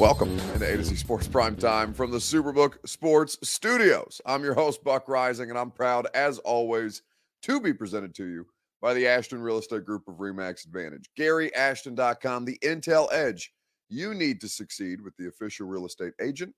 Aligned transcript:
Welcome 0.00 0.38
into 0.54 0.66
A 0.66 0.78
to 0.78 0.82
Z 0.82 0.96
Sports 0.96 1.28
Prime 1.28 1.56
Time 1.56 1.92
from 1.92 2.10
the 2.10 2.16
Superbook 2.16 2.88
Sports 2.88 3.36
Studios. 3.42 4.18
I'm 4.24 4.42
your 4.42 4.54
host, 4.54 4.82
Buck 4.82 5.06
Reising, 5.08 5.50
and 5.50 5.58
I'm 5.58 5.70
proud, 5.70 6.08
as 6.14 6.38
always, 6.38 7.02
to 7.42 7.60
be 7.60 7.74
presented 7.74 8.14
to 8.14 8.24
you 8.24 8.46
by 8.80 8.94
the 8.94 9.06
Ashton 9.06 9.42
Real 9.42 9.58
Estate 9.58 9.84
Group 9.84 10.08
of 10.08 10.14
Remax 10.14 10.64
Advantage. 10.64 11.10
GaryAshton.com, 11.18 12.46
the 12.46 12.58
Intel 12.64 13.12
Edge 13.12 13.52
you 13.90 14.14
need 14.14 14.40
to 14.40 14.48
succeed 14.48 15.02
with 15.02 15.14
the 15.18 15.28
official 15.28 15.66
real 15.66 15.84
estate 15.84 16.14
agent 16.18 16.54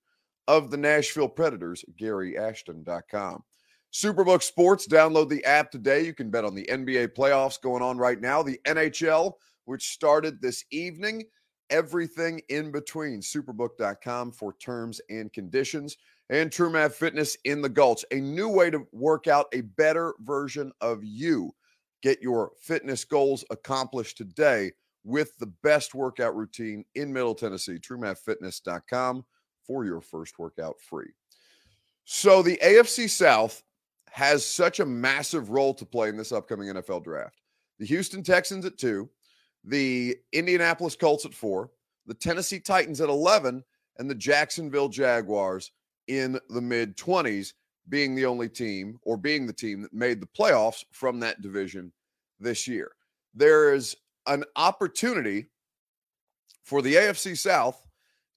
of 0.47 0.71
the 0.71 0.77
Nashville 0.77 1.27
Predators, 1.27 1.83
GaryAshton.com. 1.99 3.43
Superbook 3.91 4.41
Sports, 4.41 4.87
download 4.87 5.27
the 5.27 5.43
app 5.43 5.69
today. 5.69 6.05
You 6.05 6.13
can 6.13 6.29
bet 6.29 6.45
on 6.45 6.55
the 6.55 6.69
NBA 6.71 7.09
playoffs 7.09 7.59
going 7.59 7.83
on 7.83 7.97
right 7.97 8.21
now, 8.21 8.41
the 8.41 8.61
NHL, 8.63 9.33
which 9.65 9.89
started 9.89 10.41
this 10.41 10.63
evening 10.71 11.23
everything 11.73 12.39
in 12.47 12.71
between. 12.71 13.19
Superbook.com 13.19 14.31
for 14.31 14.53
terms 14.53 15.01
and 15.09 15.33
conditions. 15.33 15.97
And 16.29 16.49
TrueMath 16.49 16.93
Fitness 16.93 17.35
in 17.43 17.61
the 17.61 17.69
Gulch, 17.69 18.05
a 18.11 18.15
new 18.15 18.47
way 18.47 18.69
to 18.69 18.87
work 18.93 19.27
out 19.27 19.47
a 19.53 19.61
better 19.61 20.13
version 20.21 20.71
of 20.79 21.03
you. 21.03 21.53
Get 22.01 22.21
your 22.21 22.51
fitness 22.61 23.03
goals 23.03 23.43
accomplished 23.49 24.17
today 24.17 24.71
with 25.03 25.37
the 25.39 25.51
best 25.63 25.93
workout 25.93 26.35
routine 26.35 26.85
in 26.95 27.11
Middle 27.11 27.35
Tennessee. 27.35 27.77
TrueMathFitness.com 27.77 29.25
for 29.65 29.85
your 29.85 30.01
first 30.01 30.39
workout 30.39 30.79
free. 30.79 31.11
So 32.05 32.41
the 32.41 32.59
AFC 32.63 33.09
South 33.09 33.63
has 34.09 34.45
such 34.45 34.79
a 34.79 34.85
massive 34.85 35.49
role 35.49 35.73
to 35.73 35.85
play 35.85 36.09
in 36.09 36.17
this 36.17 36.31
upcoming 36.31 36.69
NFL 36.69 37.03
draft. 37.03 37.41
The 37.79 37.85
Houston 37.85 38.23
Texans 38.23 38.65
at 38.65 38.77
two, 38.77 39.09
the 39.63 40.17
Indianapolis 40.31 40.95
Colts 40.95 41.25
at 41.25 41.33
four, 41.33 41.71
the 42.05 42.13
Tennessee 42.13 42.59
Titans 42.59 43.01
at 43.01 43.09
11, 43.09 43.63
and 43.97 44.09
the 44.09 44.15
Jacksonville 44.15 44.89
Jaguars 44.89 45.71
in 46.07 46.39
the 46.49 46.61
mid 46.61 46.97
20s, 46.97 47.53
being 47.89 48.15
the 48.15 48.25
only 48.25 48.49
team 48.49 48.99
or 49.03 49.17
being 49.17 49.45
the 49.45 49.53
team 49.53 49.81
that 49.81 49.93
made 49.93 50.21
the 50.21 50.27
playoffs 50.27 50.83
from 50.91 51.19
that 51.19 51.41
division 51.41 51.91
this 52.39 52.67
year. 52.67 52.91
There 53.33 53.73
is 53.73 53.95
an 54.27 54.43
opportunity 54.55 55.47
for 56.63 56.81
the 56.81 56.95
AFC 56.95 57.37
South 57.37 57.85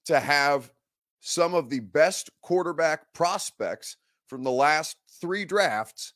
to 0.05 0.19
have 0.19 0.71
some 1.19 1.53
of 1.53 1.69
the 1.69 1.79
best 1.79 2.29
quarterback 2.41 3.13
prospects 3.13 3.97
from 4.27 4.43
the 4.43 4.51
last 4.51 4.97
three 5.19 5.45
drafts 5.45 6.13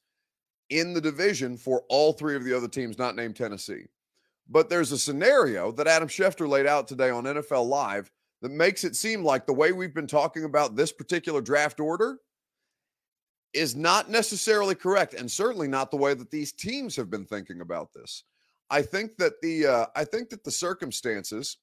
in 0.69 0.93
the 0.93 1.01
division 1.01 1.57
for 1.57 1.83
all 1.89 2.13
three 2.13 2.35
of 2.35 2.43
the 2.43 2.55
other 2.55 2.67
teams 2.67 2.97
not 2.97 3.15
named 3.15 3.35
Tennessee. 3.35 3.85
But 4.51 4.69
there's 4.69 4.91
a 4.91 4.97
scenario 4.97 5.71
that 5.71 5.87
Adam 5.87 6.09
Schefter 6.09 6.47
laid 6.47 6.67
out 6.67 6.87
today 6.87 7.09
on 7.09 7.23
NFL 7.23 7.67
Live 7.67 8.11
that 8.41 8.51
makes 8.51 8.83
it 8.83 8.95
seem 8.95 9.23
like 9.23 9.45
the 9.45 9.53
way 9.53 9.71
we've 9.71 9.93
been 9.93 10.07
talking 10.07 10.43
about 10.43 10.75
this 10.75 10.91
particular 10.91 11.39
draft 11.39 11.79
order 11.79 12.17
is 13.53 13.75
not 13.75 14.09
necessarily 14.09 14.75
correct 14.75 15.13
and 15.13 15.29
certainly 15.29 15.67
not 15.67 15.89
the 15.89 15.97
way 15.97 16.13
that 16.13 16.31
these 16.31 16.51
teams 16.51 16.95
have 16.97 17.09
been 17.09 17.25
thinking 17.25 17.61
about 17.61 17.93
this. 17.93 18.25
I 18.69 18.81
think 18.81 19.17
that 19.17 19.39
the 19.41 19.67
uh, 19.67 19.85
I 19.95 20.03
think 20.03 20.29
that 20.29 20.43
the 20.43 20.51
circumstances 20.51 21.57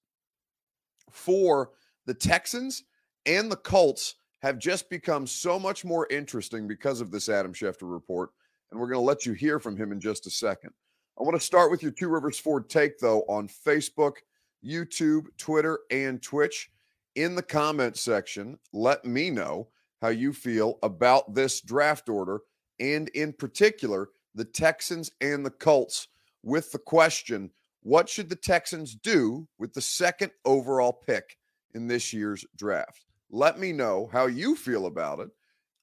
for 1.11 1.71
the 2.07 2.15
Texans 2.15 2.85
and 3.27 3.51
the 3.51 3.57
Colts 3.57 4.15
have 4.41 4.59
just 4.59 4.89
become 4.89 5.27
so 5.27 5.59
much 5.59 5.85
more 5.85 6.07
interesting 6.11 6.67
because 6.67 7.01
of 7.01 7.11
this 7.11 7.29
Adam 7.29 7.53
Schefter 7.53 7.91
report 7.91 8.31
and 8.71 8.79
we're 8.79 8.87
going 8.87 9.01
to 9.01 9.07
let 9.07 9.27
you 9.27 9.33
hear 9.33 9.59
from 9.59 9.77
him 9.77 9.93
in 9.93 10.01
just 10.01 10.27
a 10.27 10.31
second. 10.31 10.73
I 11.19 11.25
want 11.25 11.35
to 11.35 11.45
start 11.45 11.73
with 11.73 11.83
your 11.83 11.91
Two 11.91 12.09
Rivers 12.09 12.39
Ford 12.39 12.71
take, 12.71 13.01
though, 13.01 13.23
on 13.23 13.49
Facebook, 13.49 14.19
YouTube, 14.65 15.25
Twitter, 15.37 15.81
and 15.91 16.23
Twitch. 16.23 16.71
In 17.17 17.35
the 17.35 17.43
comment 17.43 17.97
section, 17.97 18.57
let 18.73 19.05
me 19.05 19.29
know 19.29 19.67
how 20.01 20.09
you 20.09 20.33
feel 20.33 20.79
about 20.85 21.35
this 21.35 21.61
draft 21.61 22.09
order 22.09 22.43
and, 22.79 23.09
in 23.09 23.33
particular, 23.33 24.11
the 24.37 24.45
Texans 24.45 25.11
and 25.21 25.45
the 25.45 25.51
Colts 25.51 26.07
with 26.45 26.71
the 26.71 26.79
question 26.79 27.51
what 27.83 28.09
should 28.09 28.29
the 28.29 28.37
Texans 28.37 28.95
do 28.95 29.49
with 29.59 29.73
the 29.73 29.81
second 29.81 30.31
overall 30.45 30.93
pick 30.93 31.37
in 31.75 31.89
this 31.89 32.13
year's 32.13 32.45
draft? 32.57 33.07
Let 33.31 33.59
me 33.59 33.73
know 33.73 34.09
how 34.13 34.27
you 34.27 34.55
feel 34.55 34.87
about 34.87 35.21
it. 35.21 35.31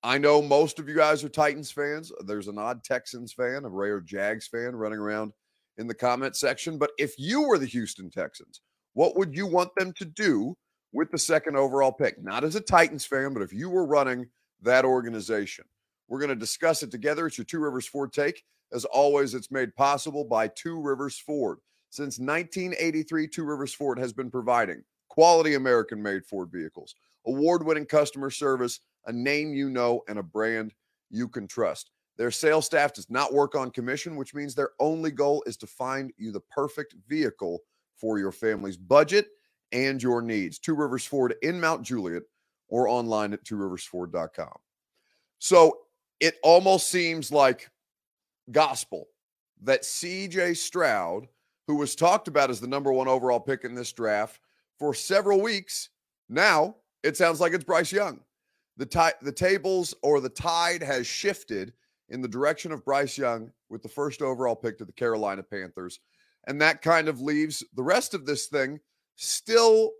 I 0.05 0.19
know 0.19 0.39
most 0.39 0.77
of 0.77 0.87
you 0.87 0.93
guys 0.93 1.23
are 1.23 1.29
Titans 1.29 1.71
fans. 1.71 2.11
There's 2.27 2.47
an 2.47 2.59
odd 2.59 2.83
Texans 2.83 3.33
fan, 3.33 3.65
a 3.65 3.69
rare 3.69 3.99
Jags 3.99 4.47
fan 4.47 4.75
running 4.75 4.99
around 4.99 5.33
in 5.79 5.87
the 5.87 5.95
comment 5.95 6.35
section. 6.35 6.77
But 6.77 6.91
if 6.99 7.15
you 7.17 7.41
were 7.41 7.57
the 7.57 7.65
Houston 7.65 8.11
Texans, 8.11 8.61
what 8.93 9.17
would 9.17 9.35
you 9.35 9.47
want 9.47 9.73
them 9.75 9.91
to 9.93 10.05
do 10.05 10.55
with 10.93 11.09
the 11.09 11.17
second 11.17 11.57
overall 11.57 11.91
pick? 11.91 12.23
Not 12.23 12.43
as 12.43 12.55
a 12.55 12.61
Titans 12.61 13.03
fan, 13.03 13.33
but 13.33 13.41
if 13.41 13.51
you 13.51 13.67
were 13.67 13.87
running 13.87 14.27
that 14.61 14.85
organization. 14.85 15.65
We're 16.07 16.19
going 16.19 16.29
to 16.29 16.35
discuss 16.35 16.83
it 16.83 16.91
together. 16.91 17.25
It's 17.25 17.39
your 17.39 17.45
Two 17.45 17.59
Rivers 17.59 17.87
Ford 17.87 18.13
take. 18.13 18.43
As 18.71 18.85
always, 18.85 19.33
it's 19.33 19.49
made 19.49 19.75
possible 19.75 20.23
by 20.23 20.49
Two 20.49 20.79
Rivers 20.79 21.17
Ford. 21.17 21.57
Since 21.89 22.19
1983, 22.19 23.27
Two 23.27 23.43
Rivers 23.43 23.73
Ford 23.73 23.97
has 23.97 24.13
been 24.13 24.29
providing 24.29 24.83
quality 25.09 25.55
American 25.55 25.99
made 25.99 26.27
Ford 26.27 26.49
vehicles, 26.51 26.93
award 27.25 27.65
winning 27.65 27.87
customer 27.87 28.29
service 28.29 28.81
a 29.07 29.13
name 29.13 29.53
you 29.53 29.69
know, 29.69 30.01
and 30.07 30.19
a 30.19 30.23
brand 30.23 30.73
you 31.09 31.27
can 31.27 31.47
trust. 31.47 31.91
Their 32.17 32.31
sales 32.31 32.65
staff 32.65 32.93
does 32.93 33.09
not 33.09 33.33
work 33.33 33.55
on 33.55 33.71
commission, 33.71 34.15
which 34.15 34.33
means 34.33 34.55
their 34.55 34.71
only 34.79 35.11
goal 35.11 35.43
is 35.45 35.57
to 35.57 35.67
find 35.67 36.11
you 36.17 36.31
the 36.31 36.39
perfect 36.41 36.95
vehicle 37.07 37.59
for 37.97 38.19
your 38.19 38.31
family's 38.31 38.77
budget 38.77 39.27
and 39.71 40.01
your 40.01 40.21
needs. 40.21 40.59
Two 40.59 40.75
Rivers 40.75 41.05
Ford 41.05 41.35
in 41.41 41.59
Mount 41.59 41.83
Juliet 41.83 42.23
or 42.67 42.87
online 42.87 43.33
at 43.33 43.43
tworiversford.com. 43.43 44.53
So 45.39 45.79
it 46.19 46.35
almost 46.43 46.89
seems 46.89 47.31
like 47.31 47.69
gospel 48.51 49.07
that 49.63 49.83
CJ 49.83 50.55
Stroud, 50.55 51.27
who 51.67 51.75
was 51.75 51.95
talked 51.95 52.27
about 52.27 52.49
as 52.49 52.59
the 52.59 52.67
number 52.67 52.93
one 52.93 53.07
overall 53.07 53.39
pick 53.39 53.63
in 53.63 53.75
this 53.75 53.91
draft 53.91 54.39
for 54.79 54.93
several 54.93 55.41
weeks, 55.41 55.89
now 56.29 56.75
it 57.03 57.17
sounds 57.17 57.41
like 57.41 57.53
it's 57.53 57.63
Bryce 57.63 57.91
Young 57.91 58.21
the 58.77 58.85
ti- 58.85 59.17
the 59.21 59.31
tables 59.31 59.93
or 60.03 60.19
the 60.19 60.29
tide 60.29 60.83
has 60.83 61.07
shifted 61.07 61.73
in 62.09 62.21
the 62.21 62.27
direction 62.27 62.71
of 62.71 62.85
Bryce 62.85 63.17
Young 63.17 63.51
with 63.69 63.81
the 63.81 63.89
first 63.89 64.21
overall 64.21 64.55
pick 64.55 64.77
to 64.77 64.85
the 64.85 64.91
Carolina 64.91 65.43
Panthers. 65.43 65.99
And 66.47 66.61
that 66.61 66.81
kind 66.81 67.07
of 67.07 67.21
leaves 67.21 67.63
the 67.73 67.83
rest 67.83 68.13
of 68.13 68.25
this 68.25 68.47
thing 68.47 68.79
still 69.15 69.91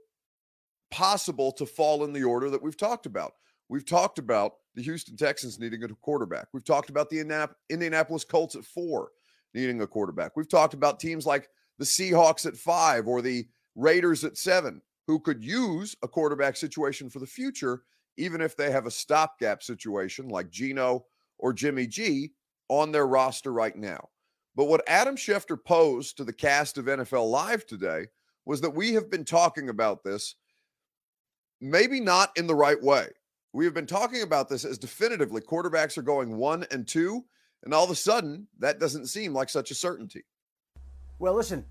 possible 0.91 1.52
to 1.53 1.66
fall 1.66 2.03
in 2.03 2.14
the 2.14 2.24
order 2.24 2.50
that 2.50 2.62
we've 2.62 2.78
talked 2.78 3.06
about. 3.06 3.34
We've 3.69 3.85
talked 3.85 4.19
about 4.19 4.53
the 4.75 4.84
Houston 4.84 5.18
Texans 5.18 5.59
needing 5.59 5.84
a 5.84 5.88
quarterback. 5.88 6.47
We've 6.53 6.64
talked 6.64 6.90
about 6.90 7.09
the 7.09 7.47
Indianapolis 7.69 8.24
Colts 8.24 8.56
at 8.56 8.64
four 8.64 9.09
needing 9.53 9.81
a 9.81 9.88
quarterback. 9.88 10.35
We've 10.35 10.50
talked 10.50 10.74
about 10.74 11.00
teams 11.00 11.25
like 11.25 11.49
the 11.79 11.85
Seahawks 11.85 12.46
at 12.46 12.58
five 12.58 13.08
or 13.08 13.22
the 13.22 13.47
Raiders 13.76 14.23
at 14.23 14.38
seven 14.38 14.82
who 15.08 15.20
could 15.20 15.44
use 15.44 15.96
a 16.03 16.08
quarterback 16.08 16.55
situation 16.55 17.09
for 17.09 17.20
the 17.20 17.26
future 17.26 17.84
even 18.17 18.41
if 18.41 18.56
they 18.56 18.72
have 18.72 18.85
a 18.85 18.91
stopgap 18.91 19.64
situation 19.64 20.28
like 20.28 20.50
Geno 20.50 21.06
or 21.38 21.53
Jimmy 21.53 21.88
G 21.88 22.34
on 22.70 22.91
their 22.91 23.08
roster 23.08 23.52
right 23.52 23.76
now. 23.76 24.09
But 24.56 24.66
what 24.66 24.88
Adam 24.88 25.16
Schefter 25.16 25.58
posed 25.64 26.17
to 26.17 26.23
the 26.23 26.34
cast 26.34 26.78
of 26.78 26.85
NFL 26.85 27.29
Live 27.29 27.66
today 27.66 28.06
was 28.46 28.62
that 28.62 28.76
we 28.76 28.94
have 28.94 29.09
been 29.09 29.26
talking 29.26 29.70
about 29.70 30.03
this, 30.03 30.35
maybe 31.59 32.00
not 32.00 32.32
in 32.38 32.47
the 32.47 32.56
right 32.56 32.82
way. 32.82 33.08
We 33.53 33.66
have 33.66 33.73
been 33.73 33.88
talking 33.88 34.22
about 34.22 34.50
this 34.50 34.66
as 34.66 34.78
definitively 34.78 35.41
quarterbacks 35.41 35.97
are 35.97 36.03
going 36.03 36.38
one 36.38 36.66
and 36.72 36.88
two, 36.88 37.26
and 37.64 37.73
all 37.73 37.84
of 37.84 37.90
a 37.90 37.96
sudden, 37.96 38.47
that 38.59 38.79
doesn't 38.79 39.08
seem 39.08 39.34
like 39.34 39.50
such 39.50 39.72
a 39.72 39.76
certainty. 39.76 40.23
Well, 41.20 41.34
listen, 41.34 41.66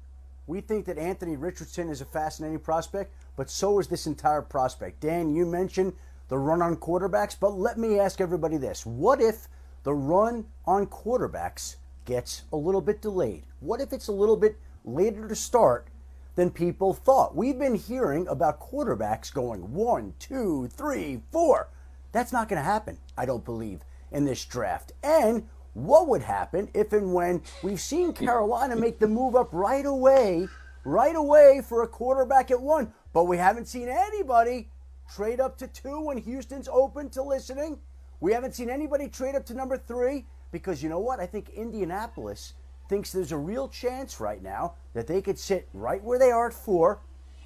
we 0.47 0.61
think 0.61 0.85
that 0.87 0.99
Anthony 0.99 1.37
Richardson 1.37 1.89
is 1.89 2.01
a 2.01 2.07
fascinating 2.07 2.59
prospect, 2.59 3.15
but 3.37 3.51
so 3.51 3.79
is 3.79 3.87
this 3.87 4.07
entire 4.07 4.43
prospect. 4.43 5.01
Dan, 5.01 5.35
you 5.35 5.47
mentioned 5.47 5.93
the 6.29 6.39
run 6.39 6.63
on 6.63 6.77
quarterbacks. 6.77 7.37
But 7.39 7.55
let 7.55 7.79
me 7.79 7.99
ask 7.99 8.21
everybody 8.21 8.57
this 8.57 8.85
what 8.87 9.21
if 9.21 9.49
the 9.83 9.95
run 9.95 10.47
on 10.67 10.87
quarterbacks 10.87 11.77
gets 12.05 12.43
a 12.53 12.57
little 12.57 12.81
bit 12.81 13.03
delayed? 13.03 13.45
What 13.61 13.81
if 13.81 13.93
it's 13.93 14.09
a 14.09 14.13
little 14.13 14.37
bit 14.37 14.59
later 14.85 15.27
to 15.29 15.35
start 15.35 15.89
than 16.35 16.51
people 16.51 16.93
thought. 16.93 17.35
We've 17.35 17.59
been 17.59 17.75
hearing 17.75 18.27
about 18.29 18.61
quarterbacks 18.61 19.33
going 19.33 19.73
one, 19.73 20.15
two, 20.19 20.69
three, 20.69 21.23
four. 21.31 21.69
That's 22.13 22.33
not 22.33 22.49
going 22.49 22.61
to 22.61 22.65
happen, 22.65 22.99
I 23.17 23.27
don't 23.27 23.45
believe, 23.45 23.81
in 24.13 24.25
this 24.25 24.45
draft. 24.45 24.93
And 25.03 25.49
what 25.75 26.09
would 26.09 26.23
happen 26.23 26.71
if 26.75 26.93
and 26.93 27.13
when 27.13 27.43
we've 27.63 27.81
seen 27.81 28.13
Carolina 28.13 28.77
make 28.77 28.99
the 28.99 29.09
move 29.09 29.35
up 29.35 29.49
right 29.53 29.87
away, 29.87 30.49
right 30.85 31.17
away 31.17 31.63
for 31.67 31.83
a 31.83 31.89
quarterback 31.89 32.51
at 32.51 32.61
one, 32.61 32.93
but 33.13 33.25
we 33.25 33.37
haven't 33.37 33.67
seen 33.67 33.89
anybody 33.89 34.69
trade 35.13 35.41
up 35.41 35.59
to 35.59 35.67
two 35.67 36.01
when 36.01 36.19
Houston's 36.19 36.69
open 36.69 37.11
to 37.11 37.23
listening. 37.23 37.79
We 38.21 38.33
haven't 38.33 38.55
seen 38.55 38.71
anybody 38.71 39.09
trade 39.09 39.35
up 39.35 39.45
to 39.47 39.55
number 39.55 39.77
three 39.77 40.27
because 40.51 40.83
you 40.83 40.89
know 40.89 41.01
what? 41.01 41.21
I 41.21 41.27
think 41.27 41.51
Indianapolis 41.51 42.55
thinks 42.89 43.13
there's 43.13 43.33
a 43.33 43.37
real 43.37 43.69
chance 43.69 44.21
right 44.21 44.43
now 44.43 44.75
that 44.93 45.07
they 45.07 45.21
could 45.23 45.39
sit 45.39 45.69
right 45.73 46.03
where 46.03 46.19
they 46.19 46.31
are 46.31 46.49
at 46.49 46.55
four 46.55 47.01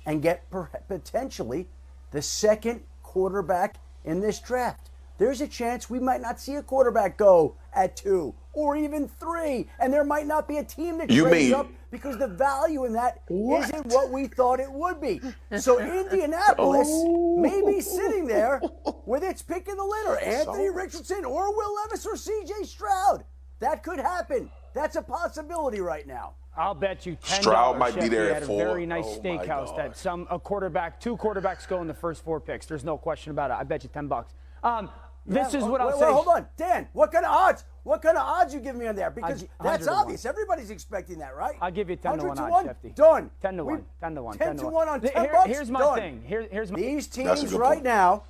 and 0.06 0.22
get 0.22 0.50
potentially 0.88 1.68
the 2.10 2.22
second 2.22 2.82
quarterback 3.02 3.76
in 4.04 4.20
this 4.20 4.40
draft. 4.40 4.90
There's 5.18 5.40
a 5.40 5.48
chance 5.48 5.90
we 5.90 5.98
might 5.98 6.20
not 6.20 6.40
see 6.40 6.54
a 6.54 6.62
quarterback 6.62 7.18
go 7.18 7.56
at 7.74 7.96
two 7.96 8.34
or 8.52 8.76
even 8.76 9.08
three, 9.08 9.68
and 9.78 9.92
there 9.92 10.04
might 10.04 10.26
not 10.26 10.48
be 10.48 10.58
a 10.58 10.64
team 10.64 10.98
that 10.98 11.08
trades 11.08 11.50
mean, 11.50 11.54
up 11.54 11.68
because 11.90 12.18
the 12.18 12.26
value 12.26 12.84
in 12.84 12.92
that 12.92 13.22
not 13.28 13.86
what 13.86 14.10
we 14.10 14.26
thought 14.26 14.58
it 14.60 14.70
would 14.70 15.00
be. 15.00 15.20
So 15.58 15.78
Indianapolis 15.78 16.88
oh. 16.90 17.36
may 17.38 17.62
be 17.64 17.80
sitting 17.80 18.26
there 18.26 18.60
with 19.06 19.22
its 19.22 19.42
pick 19.42 19.68
in 19.68 19.76
the 19.76 19.84
litter, 19.84 20.18
Anthony 20.18 20.68
so. 20.68 20.72
Richardson 20.72 21.24
or 21.24 21.54
Will 21.54 21.74
Levis 21.76 22.06
or 22.06 22.16
C.J. 22.16 22.64
Stroud. 22.64 23.24
That 23.60 23.82
could 23.82 23.98
happen. 23.98 24.50
That's 24.74 24.96
a 24.96 25.02
possibility 25.02 25.80
right 25.80 26.06
now. 26.06 26.34
I'll 26.56 26.74
bet 26.74 27.06
you 27.06 27.16
ten 27.22 27.40
Stroud 27.40 27.78
might 27.78 27.94
be 27.94 28.08
there 28.08 28.34
at, 28.34 28.42
a 28.42 28.46
very 28.46 28.84
nice 28.84 29.04
oh 29.06 29.20
steakhouse 29.20 29.76
that 29.76 29.96
some 29.96 30.26
a 30.30 30.38
quarterback, 30.40 31.00
two 31.00 31.16
quarterbacks 31.16 31.68
go 31.68 31.80
in 31.80 31.86
the 31.86 31.94
first 31.94 32.24
four 32.24 32.40
picks. 32.40 32.66
There's 32.66 32.84
no 32.84 32.98
question 32.98 33.30
about 33.30 33.52
it. 33.52 33.54
I 33.54 33.62
bet 33.62 33.84
you 33.84 33.90
ten 33.92 34.08
bucks. 34.08 34.34
Um, 34.64 34.90
this 35.28 35.52
yeah, 35.52 35.58
is 35.58 35.64
oh, 35.64 35.70
what 35.70 35.80
I'll 35.82 35.88
wait, 35.88 35.98
say. 35.98 36.06
Hold 36.06 36.28
on, 36.28 36.46
Dan. 36.56 36.88
What 36.94 37.12
kind 37.12 37.26
of 37.26 37.30
odds? 37.30 37.64
What 37.82 38.00
kind 38.00 38.16
of 38.16 38.26
odds 38.26 38.54
you 38.54 38.60
give 38.60 38.76
me 38.76 38.86
on 38.86 38.96
there? 38.96 39.10
Because 39.10 39.44
that's 39.62 39.86
obvious. 39.86 40.24
Everybody's 40.24 40.70
expecting 40.70 41.18
that, 41.18 41.36
right? 41.36 41.54
I'll 41.60 41.70
give 41.70 41.90
you 41.90 41.96
ten 41.96 42.18
to 42.18 42.26
one 42.26 42.38
on 42.38 42.66
Schefty. 42.66 42.94
Done. 42.94 43.30
Ten 43.42 43.58
to 43.58 43.64
one. 43.64 43.84
Ten 44.00 44.14
to 44.14 44.22
one. 44.22 44.38
Ten, 44.38 44.48
10 44.48 44.56
to 44.56 44.66
one 44.68 44.88
on 44.88 45.00
ten 45.02 45.12
Here, 45.12 45.32
bucks. 45.32 45.50
Here's 45.50 45.70
my 45.70 45.80
done. 45.80 45.98
thing. 45.98 46.22
Here, 46.26 46.48
here's 46.50 46.72
my. 46.72 46.78
These 46.78 47.08
teams 47.08 47.52
right 47.52 47.74
point. 47.74 47.84
now 47.84 48.24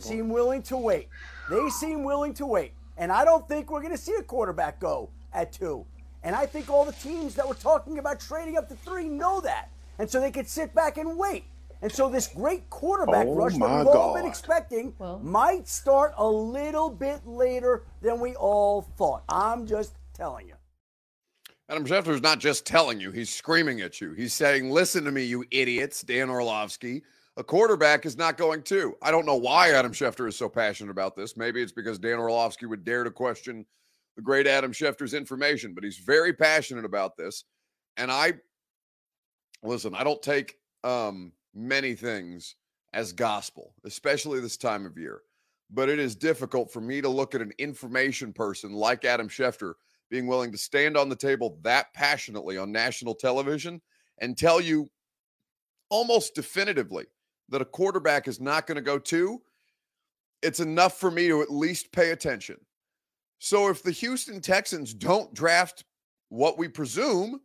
seem 0.00 0.28
willing 0.28 0.62
to 0.64 0.76
wait. 0.76 1.08
They 1.48 1.68
seem 1.68 2.02
willing 2.02 2.34
to 2.34 2.46
wait, 2.46 2.72
and 2.98 3.12
I 3.12 3.24
don't 3.24 3.46
think 3.46 3.70
we're 3.70 3.82
going 3.82 3.94
to 3.94 4.02
see 4.02 4.14
a 4.18 4.22
quarterback 4.22 4.80
go 4.80 5.08
at 5.32 5.52
two. 5.52 5.86
And 6.24 6.34
I 6.34 6.46
think 6.46 6.68
all 6.68 6.84
the 6.84 6.92
teams 6.92 7.36
that 7.36 7.48
were 7.48 7.54
talking 7.54 7.98
about 7.98 8.18
trading 8.18 8.58
up 8.58 8.68
to 8.68 8.74
three 8.74 9.08
know 9.08 9.40
that, 9.42 9.70
and 10.00 10.10
so 10.10 10.20
they 10.20 10.32
could 10.32 10.48
sit 10.48 10.74
back 10.74 10.98
and 10.98 11.16
wait. 11.16 11.44
And 11.82 11.90
so 11.90 12.10
this 12.10 12.28
great 12.28 12.68
quarterback 12.68 13.26
oh 13.26 13.34
rush 13.34 13.52
that 13.54 13.60
we've 13.60 13.86
God. 13.86 13.96
all 13.96 14.14
been 14.14 14.26
expecting 14.26 14.94
well. 14.98 15.18
might 15.20 15.66
start 15.66 16.12
a 16.18 16.28
little 16.28 16.90
bit 16.90 17.26
later 17.26 17.84
than 18.02 18.20
we 18.20 18.34
all 18.34 18.82
thought. 18.82 19.24
I'm 19.28 19.66
just 19.66 19.94
telling 20.14 20.48
you. 20.48 20.54
Adam 21.70 21.86
Schefter's 21.86 22.20
not 22.20 22.40
just 22.40 22.66
telling 22.66 23.00
you, 23.00 23.12
he's 23.12 23.32
screaming 23.32 23.80
at 23.80 24.00
you. 24.00 24.12
He's 24.12 24.34
saying, 24.34 24.70
Listen 24.70 25.04
to 25.04 25.12
me, 25.12 25.24
you 25.24 25.44
idiots, 25.50 26.02
Dan 26.02 26.28
Orlovsky. 26.28 27.02
A 27.36 27.44
quarterback 27.44 28.04
is 28.04 28.18
not 28.18 28.36
going 28.36 28.62
to. 28.64 28.96
I 29.00 29.10
don't 29.10 29.24
know 29.24 29.36
why 29.36 29.70
Adam 29.70 29.92
Schefter 29.92 30.28
is 30.28 30.36
so 30.36 30.48
passionate 30.48 30.90
about 30.90 31.14
this. 31.14 31.36
Maybe 31.36 31.62
it's 31.62 31.72
because 31.72 31.98
Dan 31.98 32.18
Orlovsky 32.18 32.66
would 32.66 32.84
dare 32.84 33.04
to 33.04 33.10
question 33.10 33.64
the 34.16 34.22
great 34.22 34.46
Adam 34.48 34.72
Schefter's 34.72 35.14
information, 35.14 35.72
but 35.72 35.84
he's 35.84 35.98
very 35.98 36.32
passionate 36.32 36.84
about 36.84 37.16
this. 37.16 37.44
And 37.96 38.10
I 38.10 38.34
listen, 39.62 39.94
I 39.94 40.04
don't 40.04 40.20
take 40.20 40.56
um 40.84 41.32
many 41.54 41.94
things 41.94 42.56
as 42.92 43.12
gospel, 43.12 43.74
especially 43.84 44.40
this 44.40 44.56
time 44.56 44.86
of 44.86 44.98
year. 44.98 45.22
But 45.70 45.88
it 45.88 45.98
is 45.98 46.16
difficult 46.16 46.72
for 46.72 46.80
me 46.80 47.00
to 47.00 47.08
look 47.08 47.34
at 47.34 47.42
an 47.42 47.52
information 47.58 48.32
person 48.32 48.72
like 48.72 49.04
Adam 49.04 49.28
Schefter 49.28 49.74
being 50.10 50.26
willing 50.26 50.50
to 50.50 50.58
stand 50.58 50.96
on 50.96 51.08
the 51.08 51.16
table 51.16 51.58
that 51.62 51.94
passionately 51.94 52.58
on 52.58 52.72
national 52.72 53.14
television 53.14 53.80
and 54.18 54.36
tell 54.36 54.60
you 54.60 54.90
almost 55.88 56.34
definitively 56.34 57.06
that 57.48 57.62
a 57.62 57.66
quarterback 57.66 58.28
is 58.28 58.40
not 58.40 58.66
going 58.66 58.76
to 58.76 58.82
go 58.82 58.98
to. 58.98 59.40
It's 60.42 60.60
enough 60.60 60.98
for 60.98 61.10
me 61.10 61.28
to 61.28 61.42
at 61.42 61.50
least 61.50 61.92
pay 61.92 62.10
attention. 62.10 62.56
So 63.38 63.68
if 63.68 63.82
the 63.82 63.90
Houston 63.92 64.40
Texans 64.40 64.94
don't 64.94 65.32
draft 65.34 65.84
what 66.28 66.58
we 66.58 66.68
presume 66.68 67.40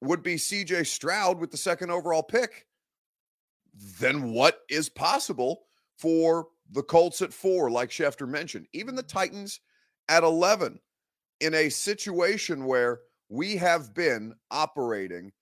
would 0.00 0.22
be 0.22 0.36
CJ 0.36 0.86
Stroud 0.86 1.38
with 1.38 1.50
the 1.50 1.56
second 1.56 1.90
overall 1.90 2.22
pick, 2.22 2.67
then 4.00 4.32
what 4.32 4.60
is 4.68 4.88
possible 4.88 5.62
for 5.96 6.48
the 6.72 6.82
Colts 6.82 7.22
at 7.22 7.32
four, 7.32 7.70
like 7.70 7.90
Schefter 7.90 8.28
mentioned? 8.28 8.66
Even 8.72 8.94
the 8.94 9.02
Titans 9.02 9.60
at 10.08 10.22
11 10.22 10.78
in 11.40 11.54
a 11.54 11.68
situation 11.68 12.64
where 12.64 13.00
we 13.28 13.56
have 13.56 13.94
been 13.94 14.34
operating 14.50 15.32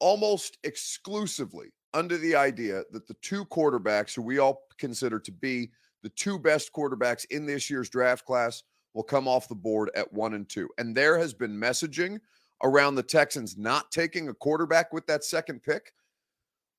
almost 0.00 0.58
exclusively 0.64 1.68
under 1.94 2.18
the 2.18 2.34
idea 2.34 2.82
that 2.92 3.06
the 3.06 3.16
two 3.22 3.44
quarterbacks 3.46 4.14
who 4.14 4.22
we 4.22 4.38
all 4.38 4.64
consider 4.78 5.18
to 5.18 5.32
be 5.32 5.70
the 6.02 6.10
two 6.10 6.38
best 6.38 6.72
quarterbacks 6.72 7.24
in 7.30 7.46
this 7.46 7.70
year's 7.70 7.88
draft 7.88 8.24
class 8.24 8.62
will 8.92 9.02
come 9.02 9.26
off 9.26 9.48
the 9.48 9.54
board 9.54 9.90
at 9.94 10.12
one 10.12 10.34
and 10.34 10.48
two. 10.48 10.68
And 10.78 10.94
there 10.94 11.18
has 11.18 11.32
been 11.32 11.56
messaging 11.56 12.18
around 12.62 12.94
the 12.94 13.02
Texans 13.02 13.56
not 13.56 13.90
taking 13.90 14.28
a 14.28 14.34
quarterback 14.34 14.92
with 14.92 15.06
that 15.06 15.24
second 15.24 15.62
pick 15.62 15.92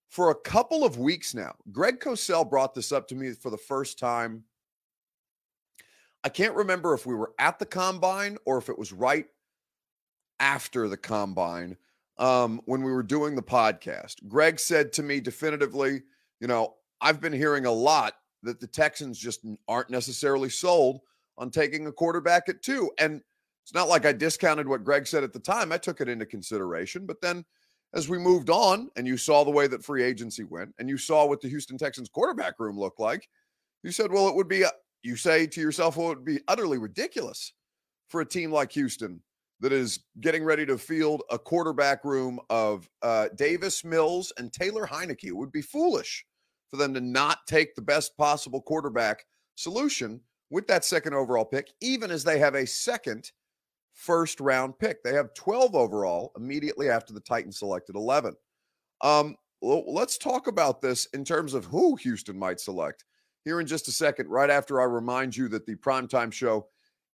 for 0.09 0.31
a 0.31 0.35
couple 0.35 0.83
of 0.83 0.97
weeks 0.97 1.33
now. 1.33 1.55
Greg 1.71 1.99
Cosell 1.99 2.49
brought 2.49 2.73
this 2.73 2.91
up 2.91 3.07
to 3.09 3.15
me 3.15 3.31
for 3.31 3.49
the 3.49 3.57
first 3.57 3.99
time. 3.99 4.43
I 6.23 6.29
can't 6.29 6.55
remember 6.55 6.93
if 6.93 7.05
we 7.05 7.15
were 7.15 7.33
at 7.39 7.59
the 7.59 7.65
combine 7.65 8.37
or 8.45 8.57
if 8.57 8.69
it 8.69 8.77
was 8.77 8.91
right 8.91 9.27
after 10.39 10.87
the 10.87 10.97
combine 10.97 11.77
um, 12.17 12.61
when 12.65 12.83
we 12.83 12.91
were 12.91 13.03
doing 13.03 13.35
the 13.35 13.41
podcast. 13.41 14.27
Greg 14.27 14.59
said 14.59 14.93
to 14.93 15.03
me 15.03 15.19
definitively, 15.19 16.03
you 16.39 16.47
know, 16.47 16.75
I've 17.01 17.21
been 17.21 17.33
hearing 17.33 17.65
a 17.65 17.71
lot 17.71 18.13
that 18.43 18.59
the 18.59 18.67
Texans 18.67 19.19
just 19.19 19.45
aren't 19.67 19.89
necessarily 19.89 20.49
sold 20.49 21.01
on 21.37 21.51
taking 21.51 21.85
a 21.87 21.91
quarterback 21.91 22.49
at 22.49 22.61
two. 22.61 22.91
And 22.97 23.21
it's 23.63 23.73
not 23.73 23.89
like 23.89 24.05
I 24.05 24.13
discounted 24.13 24.67
what 24.67 24.83
Greg 24.83 25.05
said 25.07 25.23
at 25.23 25.33
the 25.33 25.39
time. 25.39 25.71
I 25.71 25.77
took 25.77 26.01
it 26.01 26.09
into 26.09 26.25
consideration. 26.25 27.05
But 27.05 27.21
then 27.21 27.45
as 27.97 28.07
we 28.07 28.19
moved 28.19 28.51
on 28.51 28.91
and 28.95 29.07
you 29.07 29.17
saw 29.17 29.43
the 29.43 29.49
way 29.49 29.65
that 29.65 29.83
free 29.83 30.03
agency 30.03 30.43
went 30.43 30.73
and 30.77 30.87
you 30.87 30.97
saw 30.97 31.25
what 31.25 31.41
the 31.41 31.49
Houston 31.49 31.79
Texans 31.79 32.07
quarterback 32.07 32.59
room 32.59 32.77
looked 32.77 32.99
like, 32.99 33.27
you 33.81 33.91
said, 33.91 34.11
well, 34.11 34.27
it 34.27 34.35
would 34.35 34.47
be, 34.47 34.63
you 35.01 35.15
say 35.15 35.47
to 35.47 35.59
yourself, 35.59 35.97
well, 35.97 36.11
it 36.11 36.17
would 36.17 36.25
be 36.25 36.39
utterly 36.47 36.77
ridiculous 36.77 37.53
for 38.07 38.21
a 38.21 38.25
team 38.25 38.51
like 38.51 38.71
Houston 38.73 39.19
that 39.61 39.73
is 39.73 40.01
getting 40.21 40.43
ready 40.43 40.63
to 40.63 40.77
field 40.77 41.23
a 41.31 41.39
quarterback 41.39 42.05
room 42.05 42.39
of 42.51 42.87
uh, 43.01 43.29
Davis 43.35 43.83
Mills 43.83 44.31
and 44.37 44.53
Taylor 44.53 44.85
Heinicke. 44.85 45.23
It 45.23 45.35
would 45.35 45.51
be 45.51 45.63
foolish 45.63 46.23
for 46.69 46.77
them 46.77 46.93
to 46.93 47.01
not 47.01 47.39
take 47.47 47.73
the 47.73 47.81
best 47.81 48.15
possible 48.15 48.61
quarterback 48.61 49.25
solution 49.55 50.21
with 50.51 50.67
that 50.67 50.85
second 50.85 51.15
overall 51.15 51.45
pick, 51.45 51.71
even 51.81 52.11
as 52.11 52.23
they 52.23 52.37
have 52.37 52.53
a 52.53 52.67
second 52.67 53.31
first 53.97 54.39
round 54.39 54.77
pick. 54.77 55.03
They 55.03 55.13
have 55.13 55.33
12 55.33 55.75
overall 55.75 56.31
immediately 56.37 56.89
after 56.89 57.13
the 57.13 57.19
Titans 57.19 57.59
selected 57.59 57.95
11. 57.95 58.35
Um, 59.01 59.35
let's 59.61 60.17
talk 60.17 60.47
about 60.47 60.81
this 60.81 61.07
in 61.13 61.25
terms 61.25 61.53
of 61.53 61.65
who 61.65 61.95
Houston 61.95 62.37
might 62.37 62.59
select 62.59 63.03
here 63.43 63.59
in 63.59 63.65
just 63.65 63.87
a 63.87 63.91
second, 63.91 64.29
right 64.29 64.49
after 64.49 64.79
I 64.79 64.83
remind 64.83 65.35
you 65.35 65.47
that 65.49 65.65
the 65.65 65.75
primetime 65.75 66.31
show 66.31 66.67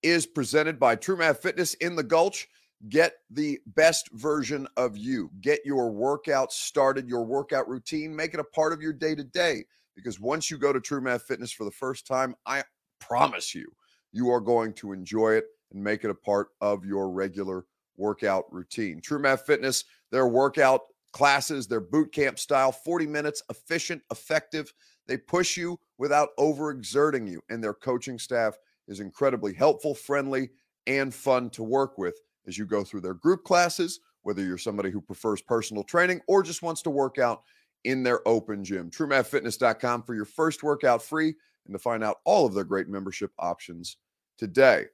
is 0.03 0.27
presented 0.27 0.81
by 0.81 0.97
TrueMath 0.97 1.39
Fitness 1.39 1.75
in 1.75 1.95
the 1.95 2.03
Gulch. 2.03 2.49
Get 2.89 3.13
the 3.31 3.61
best 3.67 4.11
version 4.15 4.67
of 4.77 4.97
you. 4.97 5.31
Get 5.41 5.61
your 5.65 5.93
workout 5.93 6.53
started, 6.53 7.09
your 7.09 7.25
workout 7.25 7.69
routine, 7.69 8.15
make 8.15 8.35
it 8.35 8.41
a 8.41 8.45
part 8.45 8.73
of 8.73 8.83
your 8.83 8.93
day 8.93 9.15
to 9.15 9.23
day. 9.23 9.65
Because 9.95 10.19
once 10.19 10.51
you 10.51 10.59
go 10.59 10.73
to 10.73 10.81
TrueMath 10.81 11.23
Fitness 11.23 11.53
for 11.53 11.65
the 11.65 11.71
first 11.71 12.09
time, 12.09 12.35
I 12.45 12.65
promise 12.99 13.55
you, 13.55 13.71
you 14.11 14.31
are 14.31 14.41
going 14.41 14.73
to 14.75 14.93
enjoy 14.93 15.35
it 15.35 15.45
and 15.73 15.83
make 15.83 16.05
it 16.05 16.11
a 16.11 16.15
part 16.15 16.49
of 16.61 16.85
your 16.85 17.11
regular 17.11 17.67
workout 17.97 18.45
routine. 18.53 19.01
TrueMath 19.01 19.41
Fitness, 19.41 19.85
their 20.11 20.27
workout 20.27 20.83
classes, 21.13 21.67
their 21.67 21.81
boot 21.81 22.13
camp 22.13 22.39
style, 22.39 22.73
40 22.73 23.07
minutes, 23.07 23.43
efficient, 23.51 24.03
effective. 24.11 24.73
They 25.07 25.17
push 25.17 25.57
you 25.57 25.79
without 25.99 26.31
overexerting 26.39 27.31
you, 27.31 27.43
and 27.51 27.63
their 27.63 27.75
coaching 27.75 28.19
staff 28.19 28.57
is 28.89 29.01
incredibly 29.01 29.55
helpful, 29.55 29.95
friendly, 29.95 30.51
and 30.87 31.15
fun 31.15 31.51
to 31.51 31.63
work 31.63 31.99
with 31.99 32.21
as 32.47 32.59
you 32.59 32.67
go 32.67 32.83
through 32.83 33.01
their 33.01 33.15
group 33.15 33.45
classes, 33.45 34.01
whether 34.23 34.43
you're 34.43 34.59
somebody 34.59 34.91
who 34.91 35.01
prefers 35.01 35.41
personal 35.41 35.85
training 35.85 36.21
or 36.27 36.43
just 36.43 36.63
wants 36.63 36.83
to 36.83 36.91
work 36.91 37.19
out 37.19 37.43
in 37.85 38.03
their 38.03 38.27
open 38.27 38.65
gym. 38.65 38.91
TrueMathFitness.com 38.91 40.03
for 40.03 40.15
your 40.15 40.25
first 40.25 40.63
workout 40.63 41.03
free 41.03 41.35
and 41.67 41.75
to 41.75 41.79
find 41.79 42.03
out 42.03 42.19
all 42.25 42.47
of 42.47 42.55
their 42.55 42.65
great 42.65 42.89
membership 42.89 43.33
options 43.39 43.97
today. 44.39 44.87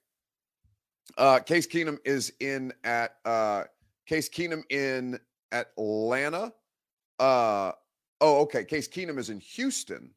Uh, 1.17 1.41
Case 1.41 1.67
Keenum 1.67 1.99
is 2.05 2.33
in 2.41 2.73
at 2.85 3.17
uh, 3.25 3.65
Case 4.07 4.29
Keenum 4.29 4.63
in 4.71 5.19
Atlanta 5.53 6.53
Uh, 7.19 7.73
oh, 8.21 8.41
okay. 8.43 8.65
Case 8.65 8.89
Keenum 8.89 9.19
is 9.19 9.31
in 9.31 9.41
Houston. 9.41 10.11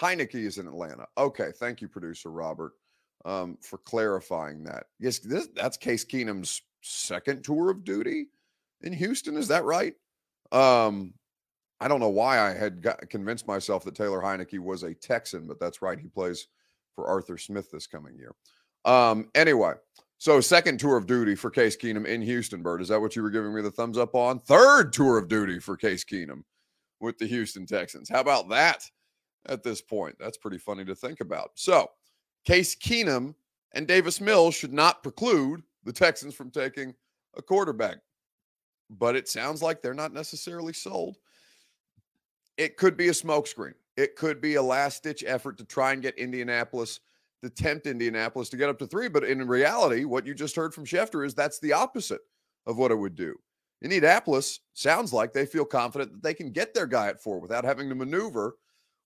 Heinicke 0.00 0.36
is 0.36 0.58
in 0.58 0.68
Atlanta. 0.68 1.06
Okay, 1.16 1.50
thank 1.58 1.80
you, 1.80 1.88
producer 1.88 2.30
Robert, 2.30 2.74
um, 3.24 3.58
for 3.60 3.78
clarifying 3.78 4.62
that. 4.64 4.86
Yes, 5.00 5.18
this, 5.18 5.48
that's 5.56 5.76
Case 5.76 6.04
Keenum's 6.04 6.62
second 6.82 7.42
tour 7.42 7.70
of 7.70 7.84
duty 7.84 8.26
in 8.82 8.92
Houston. 8.92 9.36
Is 9.36 9.48
that 9.48 9.64
right? 9.64 9.94
Um, 10.52 11.14
I 11.80 11.88
don't 11.88 12.00
know 12.00 12.08
why 12.08 12.40
I 12.40 12.54
had 12.54 12.82
got, 12.82 13.08
convinced 13.10 13.46
myself 13.48 13.84
that 13.84 13.96
Taylor 13.96 14.20
Heinicke 14.20 14.60
was 14.60 14.84
a 14.84 14.94
Texan, 14.94 15.46
but 15.48 15.58
that's 15.58 15.82
right. 15.82 15.98
He 15.98 16.08
plays 16.08 16.46
for 16.94 17.08
Arthur 17.08 17.38
Smith 17.38 17.70
this 17.70 17.88
coming 17.88 18.16
year. 18.16 18.34
Um, 18.84 19.30
anyway, 19.34 19.74
so 20.18 20.40
second 20.40 20.78
tour 20.78 20.96
of 20.96 21.06
duty 21.06 21.34
for 21.34 21.50
Case 21.50 21.76
Keenum 21.76 22.06
in 22.06 22.20
Houston, 22.22 22.62
Bird. 22.62 22.82
Is 22.82 22.88
that 22.88 23.00
what 23.00 23.14
you 23.14 23.22
were 23.22 23.30
giving 23.30 23.54
me 23.54 23.62
the 23.62 23.70
thumbs 23.70 23.96
up 23.96 24.14
on? 24.14 24.40
Third 24.40 24.92
tour 24.92 25.16
of 25.16 25.28
duty 25.28 25.60
for 25.60 25.76
Case 25.76 26.04
Keenum 26.04 26.42
with 27.00 27.18
the 27.18 27.26
Houston 27.26 27.66
Texans. 27.66 28.08
How 28.08 28.20
about 28.20 28.48
that 28.48 28.82
at 29.46 29.62
this 29.62 29.80
point? 29.80 30.16
That's 30.18 30.36
pretty 30.36 30.58
funny 30.58 30.84
to 30.84 30.94
think 30.94 31.20
about. 31.20 31.52
So, 31.54 31.88
Case 32.44 32.74
Keenum 32.74 33.34
and 33.72 33.86
Davis 33.86 34.20
Mills 34.20 34.54
should 34.54 34.72
not 34.72 35.02
preclude 35.02 35.62
the 35.84 35.92
Texans 35.92 36.34
from 36.34 36.50
taking 36.50 36.94
a 37.36 37.42
quarterback. 37.42 37.98
But 38.90 39.16
it 39.16 39.28
sounds 39.28 39.62
like 39.62 39.82
they're 39.82 39.94
not 39.94 40.12
necessarily 40.12 40.72
sold. 40.72 41.18
It 42.56 42.76
could 42.76 42.96
be 42.96 43.08
a 43.08 43.12
smokescreen. 43.12 43.74
It 43.96 44.16
could 44.16 44.40
be 44.40 44.54
a 44.54 44.62
last 44.62 45.02
ditch 45.02 45.22
effort 45.26 45.58
to 45.58 45.64
try 45.64 45.92
and 45.92 46.02
get 46.02 46.18
Indianapolis 46.18 47.00
to 47.42 47.50
tempt 47.50 47.86
Indianapolis 47.86 48.48
to 48.50 48.56
get 48.56 48.68
up 48.68 48.78
to 48.78 48.86
three. 48.86 49.08
But 49.08 49.24
in 49.24 49.46
reality, 49.46 50.04
what 50.04 50.26
you 50.26 50.34
just 50.34 50.56
heard 50.56 50.74
from 50.74 50.84
Schefter 50.84 51.24
is 51.24 51.34
that's 51.34 51.60
the 51.60 51.72
opposite 51.72 52.20
of 52.66 52.76
what 52.76 52.90
it 52.90 52.96
would 52.96 53.14
do. 53.14 53.34
Indianapolis 53.82 54.60
sounds 54.74 55.12
like 55.12 55.32
they 55.32 55.46
feel 55.46 55.64
confident 55.64 56.12
that 56.12 56.22
they 56.22 56.34
can 56.34 56.50
get 56.50 56.74
their 56.74 56.86
guy 56.86 57.08
at 57.08 57.22
four 57.22 57.38
without 57.38 57.64
having 57.64 57.88
to 57.88 57.94
maneuver 57.94 58.56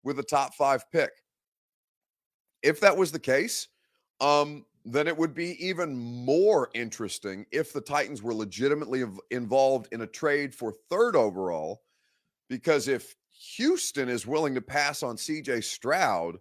with 0.03 0.19
a 0.19 0.23
top 0.23 0.55
five 0.55 0.91
pick. 0.91 1.11
If 2.63 2.81
that 2.81 2.97
was 2.97 3.13
the 3.13 3.19
case, 3.19 3.69
um, 4.21 4.65
then 4.85 5.07
it 5.07 5.17
would 5.17 5.35
be 5.35 5.65
even 5.65 5.97
more 5.97 6.71
interesting 6.75 7.45
if 7.53 7.73
the 7.73 7.81
Titans 7.81 8.23
were 8.23 8.35
legitimately 8.35 9.05
involved 9.31 9.89
in 9.93 10.01
a 10.01 10.07
trade 10.07 10.55
for 10.55 10.75
third 10.91 11.17
overall. 11.17 11.83
Because 12.49 12.89
if 12.89 13.15
Houston 13.57 14.09
is 14.09 14.27
willing 14.27 14.55
to 14.55 14.61
pass 14.61 15.03
on 15.03 15.17
CJ 15.17 15.65
Stroud, 15.65 16.37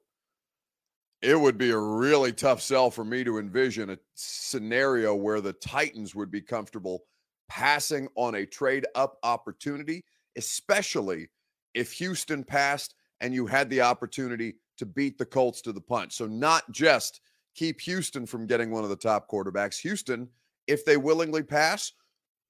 it 1.22 1.40
would 1.40 1.58
be 1.58 1.72
a 1.72 1.78
really 1.78 2.34
tough 2.34 2.62
sell 2.62 2.90
for 2.90 3.06
me 3.06 3.24
to 3.24 3.38
envision 3.38 3.92
a 3.92 4.00
scenario 4.16 5.14
where 5.14 5.42
the 5.42 5.54
Titans 5.54 6.16
would 6.16 6.32
be 6.32 6.42
comfortable 6.42 7.04
passing 7.48 8.08
on 8.16 8.36
a 8.36 8.46
trade 8.46 8.86
up 8.96 9.18
opportunity, 9.24 10.04
especially 10.38 11.28
if 11.74 11.92
Houston 11.94 12.44
passed 12.44 12.96
and 13.20 13.34
you 13.34 13.46
had 13.46 13.70
the 13.70 13.82
opportunity 13.82 14.56
to 14.78 14.86
beat 14.86 15.18
the 15.18 15.26
Colts 15.26 15.62
to 15.62 15.72
the 15.72 15.82
punch. 15.82 16.14
So, 16.14 16.26
not 16.26 16.64
just 16.72 17.22
keep 17.54 17.80
Houston 17.82 18.26
from 18.26 18.48
getting 18.48 18.72
one 18.72 18.84
of 18.84 18.90
the 18.90 18.96
top 18.96 19.30
quarterbacks. 19.30 19.80
Houston, 19.82 20.28
if 20.68 20.86
they 20.86 20.98
willingly 20.98 21.44
pass, 21.44 21.92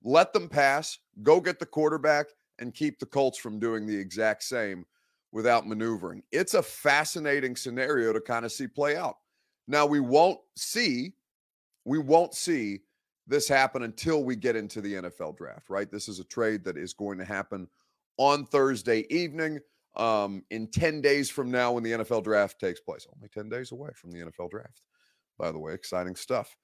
let 0.04 0.32
them 0.32 0.48
pass, 0.48 0.98
go 1.24 1.42
get 1.42 1.60
the 1.60 1.66
quarterback, 1.66 2.28
and 2.60 2.74
keep 2.74 3.00
the 3.00 3.06
Colts 3.06 3.38
from 3.38 3.60
doing 3.60 3.86
the 3.86 3.98
exact 3.98 4.44
same 4.44 4.86
without 5.32 5.68
maneuvering. 5.68 6.24
It's 6.32 6.54
a 6.54 6.64
fascinating 6.64 7.56
scenario 7.56 8.14
to 8.14 8.22
kind 8.22 8.46
of 8.46 8.52
see 8.52 8.68
play 8.68 8.96
out. 8.96 9.18
Now 9.68 9.86
we 9.86 10.00
won't 10.00 10.40
see 10.56 11.14
we 11.86 11.98
won't 11.98 12.36
see 12.36 12.82
this 13.26 13.48
happen 13.48 13.84
until 13.84 14.24
we 14.24 14.36
get 14.36 14.56
into 14.56 14.82
the 14.82 14.94
NFL 14.96 15.38
draft, 15.38 15.70
right? 15.70 15.90
This 15.90 16.08
is 16.08 16.20
a 16.20 16.24
trade 16.24 16.64
that 16.66 16.78
is 16.78 16.94
going 16.94 17.18
to 17.18 17.26
happen 17.26 17.68
on 18.18 18.46
Thursday 18.46 19.06
evening. 19.10 19.60
Um, 19.96 20.44
in 20.52 20.68
10 20.68 21.02
days 21.02 21.30
from 21.30 21.50
now, 21.50 21.74
when 21.74 21.84
the 21.84 21.92
NFL 21.92 22.24
draft 22.24 22.60
takes 22.60 22.80
place, 22.80 23.08
only 23.14 23.30
10 23.30 23.50
days 23.50 23.72
away 23.72 23.90
from 23.96 24.12
the 24.12 24.20
NFL 24.20 24.52
draft 24.52 24.82
by 25.42 25.52
the 25.52 25.60
way. 25.60 25.74
Exciting 25.74 26.16
stuff. 26.16 26.56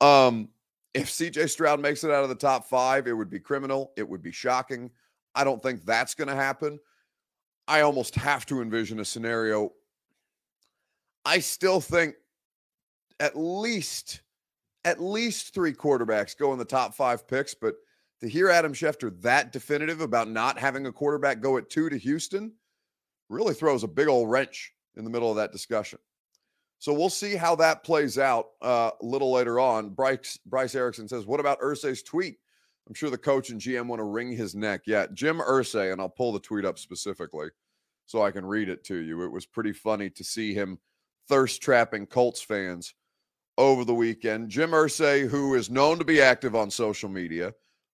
Um, 0.00 0.50
if 0.94 1.08
CJ 1.08 1.48
Stroud 1.50 1.80
makes 1.80 2.04
it 2.04 2.10
out 2.10 2.22
of 2.22 2.28
the 2.28 2.34
top 2.34 2.68
five, 2.68 3.06
it 3.06 3.14
would 3.14 3.30
be 3.30 3.40
criminal. 3.40 3.92
It 3.96 4.08
would 4.08 4.22
be 4.22 4.30
shocking. 4.30 4.90
I 5.34 5.42
don't 5.42 5.62
think 5.62 5.84
that's 5.84 6.14
going 6.14 6.28
to 6.28 6.34
happen. 6.34 6.78
I 7.68 7.80
almost 7.80 8.14
have 8.14 8.46
to 8.46 8.62
envision 8.62 9.00
a 9.00 9.04
scenario. 9.04 9.72
I 11.24 11.40
still 11.40 11.80
think 11.80 12.14
at 13.18 13.36
least 13.36 14.22
at 14.84 15.02
least 15.02 15.52
three 15.52 15.72
quarterbacks 15.72 16.38
go 16.38 16.52
in 16.52 16.58
the 16.60 16.64
top 16.64 16.94
five 16.94 17.26
picks, 17.26 17.54
but 17.54 17.74
to 18.20 18.28
hear 18.28 18.48
Adam 18.48 18.72
Schefter 18.72 19.20
that 19.22 19.52
definitive 19.52 20.00
about 20.00 20.28
not 20.28 20.58
having 20.58 20.86
a 20.86 20.92
quarterback 20.92 21.40
go 21.40 21.56
at 21.56 21.68
two 21.68 21.90
to 21.90 21.98
Houston 21.98 22.52
really 23.28 23.54
throws 23.54 23.82
a 23.82 23.88
big 23.88 24.06
old 24.06 24.30
wrench 24.30 24.72
in 24.94 25.02
the 25.02 25.10
middle 25.10 25.30
of 25.30 25.36
that 25.36 25.50
discussion. 25.50 25.98
So 26.78 26.92
we'll 26.92 27.10
see 27.10 27.34
how 27.34 27.56
that 27.56 27.82
plays 27.82 28.16
out 28.18 28.50
uh, 28.62 28.90
a 29.00 29.04
little 29.04 29.32
later 29.32 29.58
on. 29.58 29.90
Bryce 29.90 30.38
Bryce 30.46 30.74
Erickson 30.74 31.08
says, 31.08 31.26
"What 31.26 31.40
about 31.40 31.60
Irsay's 31.60 32.02
tweet? 32.02 32.36
I'm 32.86 32.94
sure 32.94 33.10
the 33.10 33.18
coach 33.18 33.50
and 33.50 33.60
GM 33.60 33.88
want 33.88 34.00
to 34.00 34.04
wring 34.04 34.32
his 34.32 34.54
neck." 34.54 34.82
Yeah, 34.86 35.06
Jim 35.12 35.38
Irsay, 35.38 35.92
and 35.92 36.00
I'll 36.00 36.08
pull 36.08 36.32
the 36.32 36.40
tweet 36.40 36.64
up 36.64 36.78
specifically 36.78 37.48
so 38.06 38.22
I 38.22 38.30
can 38.30 38.46
read 38.46 38.68
it 38.68 38.84
to 38.84 38.96
you. 38.96 39.22
It 39.22 39.32
was 39.32 39.46
pretty 39.46 39.72
funny 39.72 40.10
to 40.10 40.24
see 40.24 40.54
him 40.54 40.78
thirst 41.28 41.60
trapping 41.60 42.06
Colts 42.06 42.40
fans 42.40 42.94
over 43.58 43.84
the 43.84 43.94
weekend. 43.94 44.48
Jim 44.48 44.70
Irsay, 44.70 45.28
who 45.28 45.54
is 45.54 45.70
known 45.70 45.98
to 45.98 46.04
be 46.04 46.20
active 46.20 46.54
on 46.54 46.70
social 46.70 47.08
media, 47.08 47.52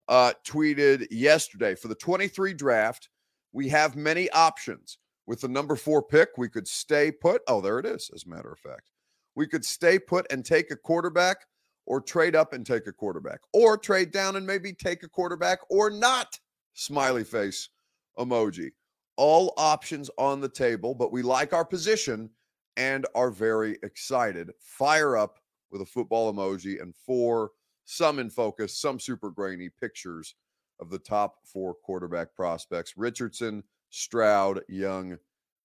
uh, 0.07 0.33
tweeted 0.45 1.07
yesterday 1.11 1.75
for 1.75 1.87
the 1.87 1.95
23 1.95 2.53
draft. 2.53 3.09
We 3.53 3.69
have 3.69 3.95
many 3.95 4.29
options. 4.31 4.97
With 5.27 5.41
the 5.41 5.47
number 5.47 5.75
four 5.75 6.01
pick, 6.01 6.29
we 6.37 6.49
could 6.49 6.67
stay 6.67 7.11
put. 7.11 7.41
Oh, 7.47 7.61
there 7.61 7.79
it 7.79 7.85
is, 7.85 8.09
as 8.13 8.25
a 8.25 8.29
matter 8.29 8.51
of 8.51 8.59
fact. 8.59 8.89
We 9.35 9.47
could 9.47 9.63
stay 9.63 9.99
put 9.99 10.25
and 10.31 10.43
take 10.43 10.71
a 10.71 10.75
quarterback, 10.75 11.45
or 11.85 12.01
trade 12.01 12.35
up 12.35 12.53
and 12.53 12.65
take 12.65 12.87
a 12.87 12.91
quarterback, 12.91 13.39
or 13.53 13.77
trade 13.77 14.11
down 14.11 14.35
and 14.35 14.45
maybe 14.45 14.73
take 14.73 15.03
a 15.03 15.09
quarterback, 15.09 15.59
or 15.69 15.89
not. 15.89 16.39
Smiley 16.73 17.23
face 17.23 17.69
emoji. 18.17 18.71
All 19.17 19.53
options 19.57 20.09
on 20.17 20.41
the 20.41 20.49
table, 20.49 20.95
but 20.95 21.11
we 21.11 21.21
like 21.21 21.53
our 21.53 21.65
position 21.65 22.29
and 22.77 23.05
are 23.13 23.31
very 23.31 23.77
excited. 23.83 24.51
Fire 24.59 25.17
up 25.17 25.39
with 25.71 25.81
a 25.81 25.85
football 25.85 26.33
emoji 26.33 26.81
and 26.81 26.95
four, 27.05 27.51
some 27.85 28.19
in 28.19 28.29
focus, 28.29 28.79
some 28.79 28.99
super 28.99 29.29
grainy 29.29 29.69
pictures 29.79 30.35
of 30.79 30.89
the 30.89 30.99
top 30.99 31.35
four 31.45 31.75
quarterback 31.75 32.33
prospects 32.35 32.93
Richardson, 32.97 33.63
Stroud, 33.89 34.61
Young, 34.67 35.17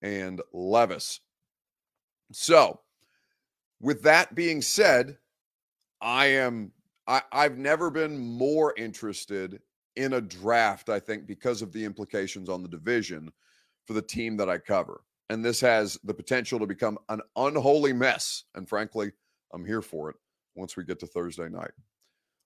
and 0.03 0.41
Levis. 0.53 1.21
So, 2.33 2.81
with 3.81 4.03
that 4.03 4.35
being 4.35 4.61
said, 4.61 5.17
I 6.01 6.27
am 6.27 6.73
I, 7.07 7.23
I've 7.33 7.59
never 7.59 7.91
been 7.91 8.19
more 8.19 8.75
interested 8.77 9.61
in 9.95 10.15
a 10.15 10.21
draft, 10.21 10.89
I 10.89 11.01
think, 11.01 11.27
because 11.27 11.63
of 11.63 11.73
the 11.73 11.85
implications 11.85 12.49
on 12.49 12.63
the 12.63 12.69
division 12.69 13.31
for 13.87 13.95
the 13.95 14.03
team 14.03 14.37
that 14.37 14.51
I 14.51 14.59
cover. 14.59 15.03
And 15.31 15.45
this 15.45 15.61
has 15.61 15.99
the 16.05 16.15
potential 16.15 16.59
to 16.59 16.67
become 16.67 16.99
an 17.09 17.21
unholy 17.37 17.93
mess. 17.93 18.45
And 18.55 18.69
frankly, 18.69 19.13
I'm 19.53 19.65
here 19.65 19.83
for 19.83 20.11
it 20.11 20.17
once 20.55 20.77
we 20.77 20.85
get 20.85 20.99
to 21.01 21.07
Thursday 21.07 21.49
night. 21.49 21.71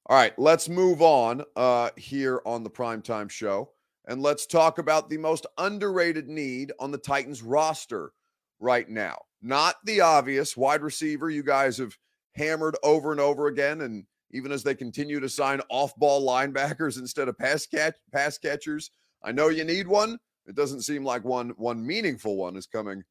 All 0.07 0.17
right, 0.17 0.39
let's 0.39 0.69
move 0.69 1.03
on 1.03 1.43
uh, 1.57 1.91
here 1.97 2.41
on 2.45 2.63
the 2.63 2.71
primetime 2.71 3.31
show. 3.31 3.71
And 4.07 4.23
let's 4.23 4.47
talk 4.47 4.79
about 4.79 5.09
the 5.09 5.19
most 5.19 5.47
underrated 5.59 6.29
need 6.29 6.73
on 6.81 6.91
the 6.91 6.99
Titans 6.99 7.43
roster 7.43 8.13
right 8.59 8.89
now. 8.89 9.19
Not 9.43 9.77
the 9.85 10.01
obvious 10.01 10.57
wide 10.57 10.83
receiver 10.83 11.31
you 11.31 11.43
guys 11.43 11.79
have 11.79 11.97
hammered 12.35 12.77
over 12.83 13.13
and 13.13 13.21
over 13.21 13.47
again. 13.47 13.83
And 13.83 14.05
even 14.33 14.53
as 14.53 14.63
they 14.63 14.75
continue 14.75 15.21
to 15.21 15.29
sign 15.29 15.61
off 15.69 15.97
ball 15.97 16.27
linebackers 16.27 16.99
instead 16.99 17.29
of 17.29 17.39
pass 17.39 17.67
catch 17.67 17.97
pass 18.13 18.39
catchers, 18.39 18.91
I 19.23 19.33
know 19.33 19.49
you 19.49 19.65
need 19.65 19.87
one. 19.87 20.19
It 20.47 20.55
doesn't 20.55 20.83
seem 20.83 21.05
like 21.05 21.25
one 21.25 21.51
one 21.57 21.87
meaningful 21.87 22.37
one 22.37 22.57
is 22.57 22.67
coming 22.67 23.03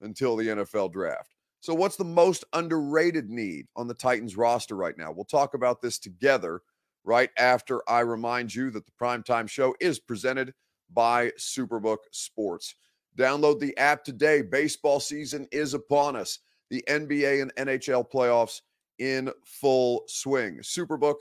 until 0.00 0.36
the 0.36 0.46
NFL 0.48 0.92
draft. 0.92 1.34
So 1.60 1.74
what's 1.74 1.96
the 1.96 2.04
most 2.04 2.44
underrated 2.52 3.28
need 3.28 3.66
on 3.74 3.88
the 3.88 3.94
Titans 3.94 4.36
roster 4.36 4.76
right 4.76 4.96
now? 4.96 5.10
We'll 5.10 5.24
talk 5.24 5.54
about 5.54 5.82
this 5.82 5.98
together 5.98 6.62
right 7.04 7.30
after 7.36 7.82
I 7.88 8.00
remind 8.00 8.54
you 8.54 8.70
that 8.70 8.86
the 8.86 8.92
primetime 9.00 9.48
show 9.48 9.74
is 9.80 9.98
presented 9.98 10.54
by 10.92 11.32
Superbook 11.38 11.98
Sports. 12.12 12.74
Download 13.16 13.58
the 13.58 13.76
app 13.76 14.04
today. 14.04 14.42
Baseball 14.42 15.00
season 15.00 15.48
is 15.50 15.74
upon 15.74 16.14
us. 16.14 16.38
The 16.70 16.84
NBA 16.88 17.42
and 17.42 17.54
NHL 17.56 18.08
playoffs 18.10 18.60
in 18.98 19.30
full 19.44 20.04
swing. 20.06 20.58
Superbook 20.58 21.16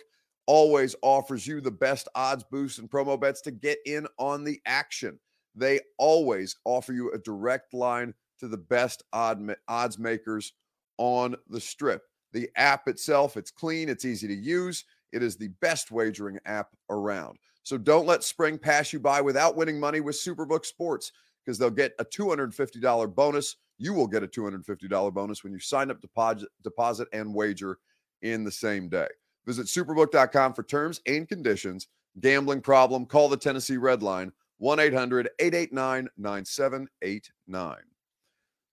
always 0.46 0.96
offers 1.01 1.46
you 1.46 1.62
the 1.62 1.72
best 1.72 2.07
odds 2.15 2.43
boosts 2.50 2.79
and 2.79 2.89
promo 2.89 3.19
bets 3.19 3.41
to 3.41 3.51
get 3.51 3.79
in 3.86 4.07
on 4.17 4.43
the 4.43 4.60
action. 4.65 5.19
They 5.55 5.81
always 5.98 6.55
offer 6.65 6.93
you 6.93 7.12
a 7.12 7.17
direct 7.17 7.74
line 7.74 8.13
to 8.39 8.48
the 8.48 8.57
best 8.57 9.03
odd 9.13 9.55
odds 9.67 10.00
makers 10.00 10.53
on 10.98 11.36
the 11.50 11.60
strip. 11.60 12.03
The 12.34 12.50
app 12.55 12.88
itself, 12.88 13.38
it's 13.38 13.51
clean, 13.51 13.89
it's 13.89 14.05
easy 14.05 14.27
to 14.27 14.36
use. 14.36 14.86
It 15.12 15.24
is 15.24 15.36
the 15.36 15.50
best 15.62 15.91
wagering 15.91 16.38
app 16.46 16.69
around. 16.89 17.39
So 17.63 17.77
don't 17.77 18.05
let 18.05 18.24
spring 18.24 18.57
pass 18.57 18.93
you 18.93 19.00
by 19.00 19.22
without 19.22 19.57
winning 19.57 19.79
money 19.79 20.00
with 20.00 20.15
Superbook 20.15 20.65
Sports 20.65 21.12
because 21.48 21.58
they'll 21.58 21.70
get 21.70 21.94
a 21.98 22.04
$250 22.04 23.16
bonus. 23.16 23.56
You 23.77 23.94
will 23.94 24.08
get 24.08 24.22
a 24.22 24.27
$250 24.27 25.13
bonus 25.13 25.44
when 25.46 25.54
you 25.54 25.60
sign 25.60 25.89
up, 25.89 26.01
deposit, 26.01 26.50
deposit 26.62 27.08
and 27.13 27.34
wager 27.34 27.80
in 28.22 28.44
the 28.44 28.51
same 28.51 28.89
day. 28.89 29.08
Visit 29.46 29.68
superbook.com 29.68 30.54
for 30.54 30.63
terms 30.63 31.00
and 31.08 31.25
conditions. 31.25 31.88
Gambling 32.20 32.60
problem, 32.62 33.06
call 33.06 33.30
the 33.30 33.38
Tennessee 33.38 33.77
Red 33.77 34.04
Line 34.04 34.34
1 34.58 34.80
800 34.80 35.30
889 35.39 36.10
9789. 36.18 37.77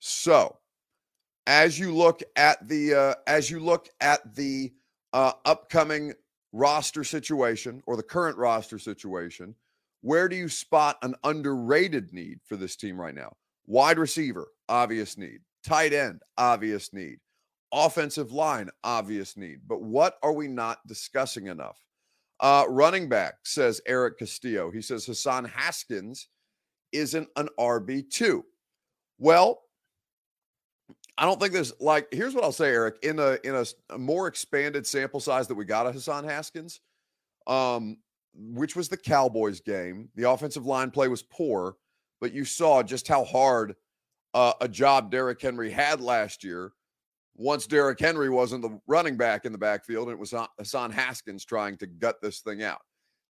So, 0.00 0.56
as 1.46 1.78
you 1.78 1.94
look 1.94 2.22
at 2.34 2.66
the 2.66 2.94
uh, 2.94 3.14
as 3.26 3.50
you 3.50 3.60
look 3.60 3.88
at 4.00 4.34
the 4.34 4.72
uh, 5.12 5.32
upcoming 5.44 6.14
roster 6.52 7.04
situation 7.04 7.82
or 7.86 7.96
the 7.96 8.02
current 8.02 8.38
roster 8.38 8.78
situation, 8.78 9.54
where 10.04 10.28
do 10.28 10.36
you 10.36 10.50
spot 10.50 10.98
an 11.00 11.14
underrated 11.24 12.12
need 12.12 12.38
for 12.44 12.56
this 12.56 12.76
team 12.76 13.00
right 13.00 13.14
now? 13.14 13.32
Wide 13.66 13.98
receiver, 13.98 14.48
obvious 14.68 15.16
need. 15.16 15.38
Tight 15.66 15.94
end, 15.94 16.20
obvious 16.36 16.92
need. 16.92 17.20
Offensive 17.72 18.30
line, 18.30 18.68
obvious 18.84 19.34
need. 19.34 19.60
But 19.66 19.80
what 19.80 20.18
are 20.22 20.34
we 20.34 20.46
not 20.46 20.86
discussing 20.86 21.46
enough? 21.46 21.78
Uh, 22.38 22.66
running 22.68 23.08
back, 23.08 23.36
says 23.44 23.80
Eric 23.86 24.18
Castillo. 24.18 24.70
He 24.70 24.82
says 24.82 25.06
Hassan 25.06 25.46
Haskins 25.46 26.28
isn't 26.92 27.28
an 27.36 27.48
RB2. 27.58 28.42
Well, 29.18 29.62
I 31.16 31.24
don't 31.24 31.40
think 31.40 31.54
there's 31.54 31.72
like 31.80 32.08
here's 32.10 32.34
what 32.34 32.44
I'll 32.44 32.52
say, 32.52 32.68
Eric. 32.68 32.96
In 33.02 33.18
a 33.18 33.38
in 33.42 33.54
a, 33.54 33.64
a 33.88 33.96
more 33.96 34.26
expanded 34.26 34.86
sample 34.86 35.20
size 35.20 35.48
that 35.48 35.54
we 35.54 35.64
got 35.64 35.86
of 35.86 35.94
Hassan 35.94 36.24
Haskins, 36.24 36.80
um, 37.46 37.96
which 38.34 38.76
was 38.76 38.88
the 38.88 38.96
Cowboys 38.96 39.60
game. 39.60 40.08
The 40.14 40.28
offensive 40.28 40.66
line 40.66 40.90
play 40.90 41.08
was 41.08 41.22
poor, 41.22 41.76
but 42.20 42.32
you 42.32 42.44
saw 42.44 42.82
just 42.82 43.08
how 43.08 43.24
hard 43.24 43.74
uh, 44.34 44.52
a 44.60 44.68
job 44.68 45.10
Derrick 45.10 45.40
Henry 45.40 45.70
had 45.70 46.00
last 46.00 46.42
year. 46.42 46.72
Once 47.36 47.66
Derrick 47.66 47.98
Henry 47.98 48.30
wasn't 48.30 48.62
the 48.62 48.80
running 48.86 49.16
back 49.16 49.44
in 49.44 49.52
the 49.52 49.58
backfield, 49.58 50.08
it 50.08 50.18
was 50.18 50.34
Hassan 50.58 50.92
Haskins 50.92 51.44
trying 51.44 51.76
to 51.78 51.86
gut 51.86 52.16
this 52.22 52.40
thing 52.40 52.62
out. 52.62 52.80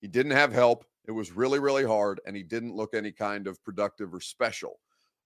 He 0.01 0.07
didn't 0.07 0.33
have 0.33 0.51
help. 0.51 0.85
It 1.05 1.11
was 1.11 1.31
really, 1.31 1.59
really 1.59 1.85
hard, 1.85 2.19
and 2.25 2.35
he 2.35 2.43
didn't 2.43 2.75
look 2.75 2.93
any 2.93 3.11
kind 3.11 3.47
of 3.47 3.63
productive 3.63 4.13
or 4.13 4.19
special. 4.19 4.79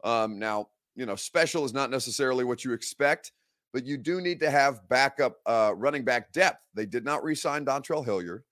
Um, 0.04 0.38
now, 0.38 0.70
you 0.96 1.06
know, 1.06 1.16
special 1.16 1.66
is 1.66 1.74
not 1.74 1.92
necessarily 1.92 2.44
what 2.44 2.64
you 2.64 2.74
expect, 2.74 3.32
but 3.74 3.86
you 3.86 3.98
do 3.98 4.22
need 4.22 4.40
to 4.40 4.50
have 4.50 4.88
backup 4.90 5.38
uh, 5.46 5.74
running 5.76 6.04
back 6.04 6.32
depth. 6.32 6.64
They 6.74 6.86
did 6.86 7.04
not 7.06 7.24
re-sign 7.24 7.66
Dontrell 7.66 8.06
Hilliard. 8.06 8.44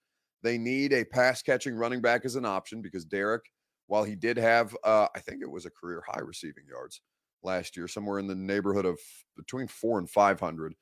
They 0.46 0.58
need 0.58 0.94
a 0.94 1.04
pass 1.04 1.42
catching 1.42 1.75
running 1.75 2.02
back 2.02 2.24
as 2.24 2.36
an 2.36 2.46
option 2.46 2.82
because 2.82 3.04
Derrick, 3.04 3.52
while 3.88 4.04
he 4.04 4.16
did 4.16 4.38
have, 4.38 4.75
uh, 4.84 5.08
I 5.16 5.20
think 5.20 5.42
it 5.42 5.50
was 5.50 5.66
a 5.66 5.72
career 5.72 6.04
high 6.08 6.22
receiving 6.22 6.66
yards 6.70 7.02
last 7.44 7.75
year, 7.75 7.88
somewhere 7.88 8.20
in 8.20 8.28
the 8.28 8.36
neighborhood 8.36 8.86
of 8.86 9.00
between 9.36 9.68
four 9.68 10.00
and 10.00 10.10
500. 10.10 10.74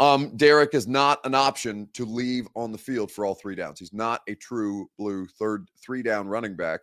Um, 0.00 0.36
Derrick 0.36 0.74
is 0.74 0.86
not 0.86 1.18
an 1.26 1.34
option 1.34 1.88
to 1.94 2.04
leave 2.04 2.46
on 2.54 2.70
the 2.70 2.78
field 2.78 3.10
for 3.10 3.26
all 3.26 3.34
three 3.34 3.56
downs. 3.56 3.80
He's 3.80 3.92
not 3.92 4.22
a 4.28 4.36
true 4.36 4.88
blue 4.96 5.26
third 5.26 5.66
three 5.82 6.02
down 6.02 6.28
running 6.28 6.54
back 6.54 6.82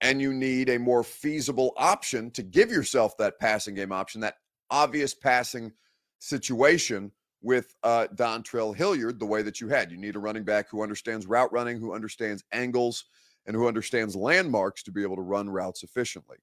and 0.00 0.20
you 0.20 0.32
need 0.32 0.68
a 0.68 0.78
more 0.78 1.02
feasible 1.02 1.72
option 1.76 2.30
to 2.32 2.42
give 2.42 2.70
yourself 2.70 3.16
that 3.16 3.38
passing 3.38 3.74
game 3.74 3.92
option, 3.92 4.20
that 4.20 4.36
obvious 4.70 5.14
passing 5.14 5.72
situation 6.20 7.10
with 7.42 7.74
uh, 7.82 8.06
Dontrell 8.14 8.74
Hilliard, 8.74 9.18
the 9.18 9.26
way 9.26 9.42
that 9.42 9.60
you 9.60 9.68
had. 9.68 9.90
You 9.90 9.96
need 9.96 10.16
a 10.16 10.20
running 10.20 10.44
back 10.44 10.68
who 10.70 10.82
understands 10.82 11.26
route 11.26 11.52
running, 11.52 11.78
who 11.78 11.94
understands 11.94 12.44
angles, 12.52 13.04
and 13.46 13.54
who 13.54 13.68
understands 13.68 14.16
landmarks 14.16 14.82
to 14.84 14.92
be 14.92 15.02
able 15.02 15.16
to 15.16 15.22
run 15.22 15.48
routes 15.48 15.82
efficiently. 15.82 16.38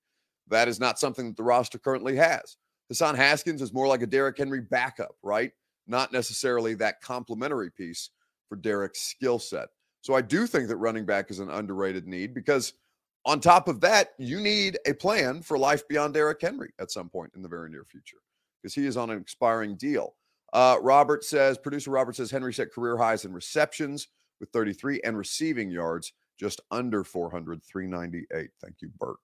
That 0.47 0.67
is 0.67 0.79
not 0.79 0.99
something 0.99 1.27
that 1.27 1.37
the 1.37 1.43
roster 1.43 1.77
currently 1.77 2.15
has. 2.15 2.57
Hassan 2.89 3.15
Haskins 3.15 3.61
is 3.61 3.73
more 3.73 3.87
like 3.87 4.01
a 4.01 4.07
Derrick 4.07 4.37
Henry 4.37 4.61
backup, 4.61 5.15
right? 5.23 5.51
Not 5.87 6.13
necessarily 6.13 6.75
that 6.75 7.01
complementary 7.01 7.71
piece 7.71 8.11
for 8.47 8.55
Derrick's 8.55 9.01
skill 9.01 9.39
set. 9.39 9.69
So 10.01 10.13
I 10.13 10.21
do 10.21 10.45
think 10.45 10.67
that 10.67 10.77
running 10.77 11.05
back 11.05 11.31
is 11.31 11.39
an 11.39 11.49
underrated 11.49 12.07
need 12.07 12.33
because– 12.33 12.73
on 13.25 13.39
top 13.39 13.67
of 13.67 13.81
that, 13.81 14.09
you 14.19 14.39
need 14.39 14.77
a 14.85 14.93
plan 14.93 15.41
for 15.41 15.57
life 15.57 15.87
beyond 15.87 16.13
Derrick 16.13 16.39
Henry 16.39 16.71
at 16.79 16.91
some 16.91 17.09
point 17.09 17.31
in 17.35 17.41
the 17.41 17.49
very 17.49 17.69
near 17.69 17.83
future 17.83 18.17
because 18.61 18.75
he 18.75 18.85
is 18.85 18.97
on 18.97 19.09
an 19.09 19.19
expiring 19.19 19.75
deal. 19.75 20.15
Uh, 20.55 20.77
Robert 20.81 21.25
says, 21.25 21.57
producer 21.57 21.91
Robert 21.91 22.15
says 22.15 22.31
Henry 22.31 22.53
set 22.53 22.71
career 22.71 22.95
highs 22.95 23.25
in 23.25 23.33
receptions 23.33 24.07
with 24.39 24.49
33 24.51 25.01
and 25.03 25.17
receiving 25.17 25.69
yards 25.69 26.13
just 26.39 26.61
under 26.71 27.03
400, 27.03 27.61
398. 27.61 28.49
Thank 28.61 28.75
you, 28.81 28.89
Bert. 28.97 29.17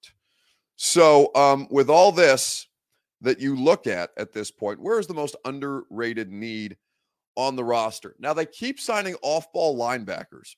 So, 0.75 1.33
um, 1.33 1.69
with 1.71 1.89
all 1.89 2.11
this 2.11 2.67
that 3.21 3.39
you 3.39 3.55
look 3.55 3.87
at 3.87 4.09
at 4.17 4.33
this 4.33 4.51
point, 4.51 4.81
where 4.81 4.99
is 4.99 5.07
the 5.07 5.13
most 5.13 5.37
underrated 5.45 6.29
need 6.33 6.75
on 7.37 7.55
the 7.55 7.63
roster? 7.63 8.13
Now, 8.19 8.33
they 8.33 8.45
keep 8.45 8.77
signing 8.77 9.15
off 9.21 9.53
ball 9.53 9.77
linebackers. 9.77 10.55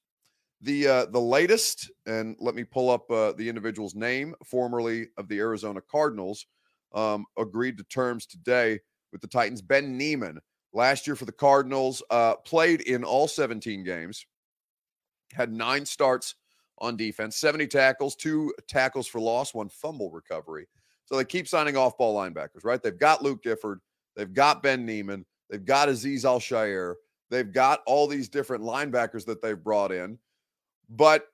The 0.62 0.88
uh, 0.88 1.06
the 1.06 1.22
latest, 1.22 1.92
and 2.08 2.36
let 2.40 2.56
me 2.56 2.64
pull 2.64 2.90
up 2.90 3.12
uh, 3.12 3.34
the 3.34 3.48
individual's 3.48 3.94
name, 3.94 4.34
formerly 4.44 5.10
of 5.18 5.28
the 5.28 5.38
Arizona 5.38 5.82
Cardinals, 5.82 6.48
um, 6.96 7.26
agreed 7.38 7.78
to 7.78 7.84
terms 7.84 8.26
today 8.26 8.80
with 9.12 9.22
the 9.22 9.28
Titans. 9.28 9.62
Ben 9.62 9.98
Niemann, 9.98 10.40
last 10.74 11.08
year 11.08 11.16
for 11.16 11.26
the 11.26 11.32
Cardinals, 11.32 12.04
uh, 12.10 12.36
played 12.36 12.82
in 12.82 13.04
all 13.04 13.28
17 13.28 13.84
games, 13.84 14.26
had 15.34 15.52
nine 15.52 15.86
starts 15.86 16.36
on 16.80 16.98
defense, 16.98 17.38
70 17.38 17.68
tackles, 17.68 18.16
two 18.16 18.54
tackles 18.68 19.08
for 19.08 19.22
loss, 19.22 19.54
one 19.54 19.70
fumble 19.70 20.12
recovery. 20.12 20.68
So 21.06 21.16
they 21.16 21.26
keep 21.26 21.48
signing 21.48 21.78
off 21.78 21.98
ball 21.98 22.16
linebackers, 22.16 22.64
right? 22.64 22.82
They've 22.82 22.98
got 22.98 23.22
Luke 23.22 23.44
Gifford, 23.44 23.80
they've 24.16 24.34
got 24.34 24.64
Ben 24.64 24.86
Niemann, 24.86 25.26
they've 25.50 25.64
got 25.64 25.90
Azeez 25.90 26.26
Al-Shaair, 26.26 26.96
they've 27.30 27.52
got 27.52 27.82
all 27.86 28.08
these 28.08 28.30
different 28.30 28.64
linebackers 28.64 29.26
that 29.26 29.42
they've 29.42 29.62
brought 29.62 29.92
in. 29.92 30.18
But 30.90 31.28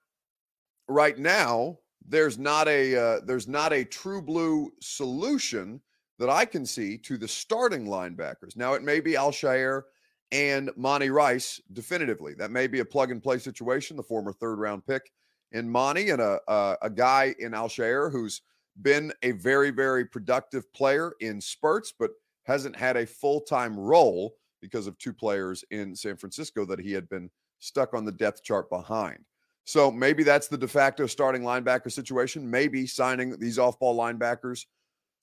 right 0.88 1.18
now, 1.18 1.80
there's 2.08 2.38
not 2.38 2.68
a 2.68 2.96
uh, 2.96 3.20
there's 3.26 3.48
not 3.48 3.72
a 3.72 3.86
true 3.86 4.22
blue 4.22 4.72
solution 4.82 5.82
that 6.20 6.30
I 6.30 6.46
can 6.46 6.66
see 6.66 6.98
to 7.00 7.18
the 7.18 7.28
starting 7.28 7.86
linebackers. 7.86 8.56
Now 8.56 8.74
it 8.74 8.84
may 8.84 9.00
be 9.00 9.16
Al-Shaair 9.16 9.84
and 10.32 10.70
Monty 10.76 11.10
Rice 11.10 11.60
definitively. 11.74 12.34
That 12.36 12.52
may 12.52 12.68
be 12.68 12.82
a 12.82 12.86
plug 12.86 13.10
and 13.10 13.24
play 13.24 13.40
situation. 13.40 13.98
The 13.98 14.04
former 14.04 14.34
third 14.34 14.60
round 14.60 14.86
pick 14.86 15.12
in 15.54 15.70
Monty 15.70 16.12
and 16.12 16.22
a 16.22 16.40
a, 16.48 16.78
a 16.84 16.90
guy 16.90 17.34
in 17.40 17.54
Al-Shaair 17.54 18.12
who's 18.12 18.42
been 18.82 19.12
a 19.24 19.32
very 19.32 19.72
very 19.72 20.06
productive 20.06 20.72
player 20.74 21.14
in 21.22 21.42
spurts, 21.42 21.94
but 21.98 22.12
hasn't 22.44 22.76
had 22.76 22.98
a 22.98 23.06
full 23.06 23.42
time 23.42 23.80
role 23.80 24.36
because 24.62 24.88
of 24.88 24.98
two 24.98 25.14
players 25.14 25.64
in 25.72 25.96
San 25.96 26.18
Francisco 26.18 26.66
that 26.66 26.80
he 26.80 26.92
had 26.92 27.08
been 27.10 27.30
stuck 27.60 27.94
on 27.94 28.06
the 28.06 28.12
depth 28.12 28.44
chart 28.44 28.70
behind. 28.70 29.20
So 29.64 29.92
maybe 29.92 30.24
that's 30.24 30.48
the 30.48 30.58
de 30.58 30.68
facto 30.68 31.06
starting 31.06 31.44
linebacker 31.44 31.92
situation. 31.92 32.50
Maybe 32.50 32.88
signing 32.88 33.38
these 33.40 33.60
off 33.60 33.80
ball 33.80 33.96
linebackers 33.98 34.66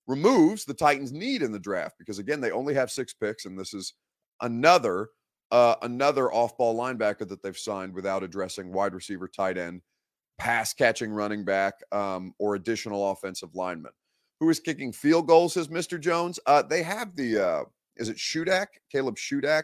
removes 0.07 0.64
the 0.64 0.75
Titans' 0.75 1.12
need 1.12 1.42
in 1.42 1.53
the 1.53 1.59
draft 1.59 1.97
because, 1.99 2.19
again, 2.19 2.40
they 2.40 2.51
only 2.51 2.75
have 2.75 2.90
six 2.90 3.12
picks, 3.12 3.45
and 3.45 3.59
this 3.59 3.75
is 3.75 3.95
another. 4.40 5.09
Uh, 5.53 5.77
another 5.83 6.33
off-ball 6.33 6.77
linebacker 6.77 7.27
that 7.29 7.40
they've 7.40 7.57
signed 7.57 7.95
without 7.95 8.25
addressing 8.25 8.73
wide 8.73 8.92
receiver, 8.92 9.29
tight 9.29 9.57
end, 9.57 9.81
pass 10.38 10.75
catching 10.75 11.12
running 11.12 11.45
back, 11.45 11.75
um, 11.92 12.33
or 12.40 12.57
additional 12.57 13.12
offensive 13.12 13.55
lineman. 13.55 13.92
Who 14.40 14.51
is 14.51 14.59
kicking 14.59 14.92
field 14.92 15.29
goals? 15.29 15.55
Says 15.55 15.69
Mr. 15.69 16.01
Jones. 16.01 16.40
Uh, 16.47 16.62
they 16.62 16.83
have 16.83 17.14
the 17.14 17.38
uh, 17.38 17.64
is 17.97 18.09
it 18.09 18.16
Shudak, 18.16 18.66
Caleb 18.90 19.16
Shudak, 19.16 19.62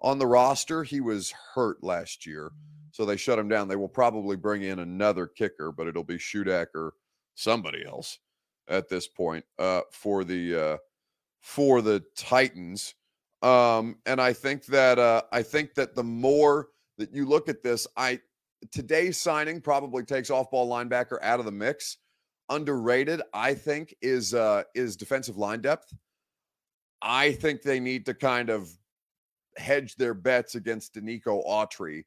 on 0.00 0.18
the 0.18 0.26
roster. 0.26 0.84
He 0.84 1.00
was 1.00 1.32
hurt 1.54 1.82
last 1.82 2.26
year. 2.26 2.50
So 2.92 3.04
they 3.04 3.16
shut 3.16 3.38
him 3.38 3.48
down. 3.48 3.68
They 3.68 3.76
will 3.76 3.88
probably 3.88 4.36
bring 4.36 4.62
in 4.62 4.78
another 4.78 5.26
kicker, 5.26 5.72
but 5.72 5.86
it'll 5.86 6.04
be 6.04 6.18
Shudak 6.18 6.66
or 6.74 6.92
somebody 7.34 7.84
else 7.86 8.18
at 8.68 8.88
this 8.88 9.08
point 9.08 9.44
uh, 9.58 9.82
for 9.90 10.24
the 10.24 10.54
uh, 10.54 10.76
for 11.40 11.82
the 11.82 12.02
Titans. 12.16 12.94
Um, 13.42 13.96
and 14.06 14.20
I 14.20 14.32
think 14.32 14.66
that 14.66 14.98
uh, 14.98 15.22
I 15.32 15.42
think 15.42 15.74
that 15.74 15.94
the 15.94 16.04
more 16.04 16.68
that 16.98 17.12
you 17.12 17.26
look 17.26 17.48
at 17.48 17.62
this, 17.62 17.86
I 17.96 18.20
today's 18.72 19.20
signing 19.20 19.60
probably 19.60 20.04
takes 20.04 20.30
off 20.30 20.50
ball 20.50 20.68
linebacker 20.68 21.18
out 21.22 21.38
of 21.38 21.46
the 21.46 21.52
mix. 21.52 21.98
Underrated, 22.50 23.20
I 23.34 23.54
think, 23.54 23.94
is 24.00 24.34
uh, 24.34 24.64
is 24.74 24.96
defensive 24.96 25.36
line 25.36 25.60
depth. 25.60 25.92
I 27.02 27.32
think 27.32 27.62
they 27.62 27.78
need 27.78 28.06
to 28.06 28.14
kind 28.14 28.50
of 28.50 28.70
hedge 29.56 29.96
their 29.96 30.14
bets 30.14 30.54
against 30.54 30.94
Denico 30.94 31.46
Autry 31.46 32.04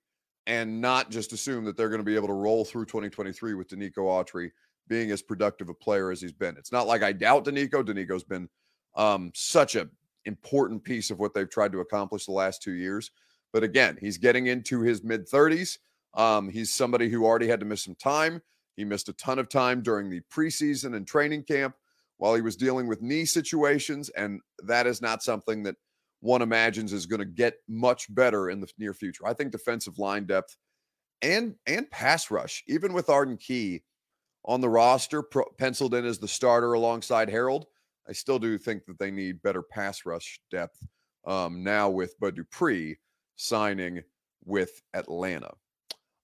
and 0.48 0.82
not 0.82 1.12
just 1.12 1.34
assume 1.34 1.66
that 1.66 1.78
they're 1.78 1.90
going 1.90 2.00
to 2.00 2.06
be 2.06 2.16
able 2.16 2.28
to 2.28 2.34
roll 2.34 2.66
through 2.66 2.86
2023 2.86 3.54
with 3.54 3.70
Denico 3.70 4.00
Autry 4.00 4.52
being 4.88 5.12
as 5.12 5.22
productive 5.22 5.70
a 5.70 5.74
player 5.74 6.12
as 6.12 6.22
he's 6.22 6.34
been. 6.34 6.58
It's 6.58 6.72
not 6.72 6.88
like 6.88 7.04
I 7.04 7.12
doubt 7.12 7.46
Denico. 7.46 7.84
Denico's 7.84 8.24
been 8.24 8.50
um, 8.96 9.32
such 9.34 9.76
an 9.76 9.90
important 10.26 10.84
piece 10.84 11.12
of 11.12 11.20
what 11.20 11.34
they've 11.34 11.50
tried 11.50 11.72
to 11.72 11.80
accomplish 11.80 12.26
the 12.26 12.32
last 12.32 12.62
two 12.62 12.74
years. 12.74 13.12
But 13.54 13.64
again, 13.64 13.98
he's 14.00 14.18
getting 14.18 14.48
into 14.48 14.82
his 14.82 15.04
mid 15.04 15.30
30s. 15.30 15.78
Um, 16.14 16.50
he's 16.50 16.74
somebody 16.74 17.10
who 17.10 17.26
already 17.26 17.48
had 17.48 17.60
to 17.62 17.66
miss 17.66 17.84
some 17.84 17.96
time. 17.96 18.42
He 18.76 18.86
missed 18.86 19.10
a 19.10 19.14
ton 19.14 19.40
of 19.40 19.50
time 19.50 19.82
during 19.82 20.10
the 20.10 20.22
preseason 20.34 20.96
and 20.96 21.06
training 21.06 21.44
camp 21.44 21.76
while 22.18 22.36
he 22.36 22.42
was 22.42 22.56
dealing 22.56 22.88
with 22.88 23.02
knee 23.02 23.26
situations. 23.26 24.10
And 24.10 24.42
that 24.64 24.88
is 24.88 25.02
not 25.02 25.24
something 25.24 25.64
that 25.64 25.76
one 26.22 26.42
imagines 26.42 26.94
is 26.94 27.06
going 27.06 27.20
to 27.20 27.26
get 27.26 27.56
much 27.68 28.14
better 28.14 28.50
in 28.50 28.62
the 28.62 28.68
near 28.78 28.94
future. 28.94 29.26
I 29.26 29.34
think 29.34 29.52
defensive 29.52 30.00
line 30.00 30.26
depth 30.26 30.56
and 31.22 31.56
and 31.68 31.90
pass 31.92 32.32
rush, 32.32 32.64
even 32.68 32.94
with 32.94 33.10
Arden 33.10 33.38
Key 33.38 33.84
on 34.46 34.62
the 34.62 34.70
roster, 34.70 35.22
pro, 35.22 35.46
penciled 35.58 35.94
in 35.94 36.06
as 36.06 36.20
the 36.20 36.28
starter 36.28 36.74
alongside 36.74 37.30
Harold, 37.30 37.68
I 38.08 38.14
still 38.14 38.40
do 38.40 38.58
think 38.58 38.86
that 38.86 39.00
they 39.00 39.12
need 39.12 39.42
better 39.42 39.62
pass 39.62 40.06
rush 40.06 40.42
depth 40.50 40.86
um, 41.26 41.64
now 41.64 41.90
with 41.90 42.20
Bud 42.20 42.36
Dupree 42.36 42.98
signing 43.36 44.02
with 44.46 44.82
Atlanta. 44.94 45.52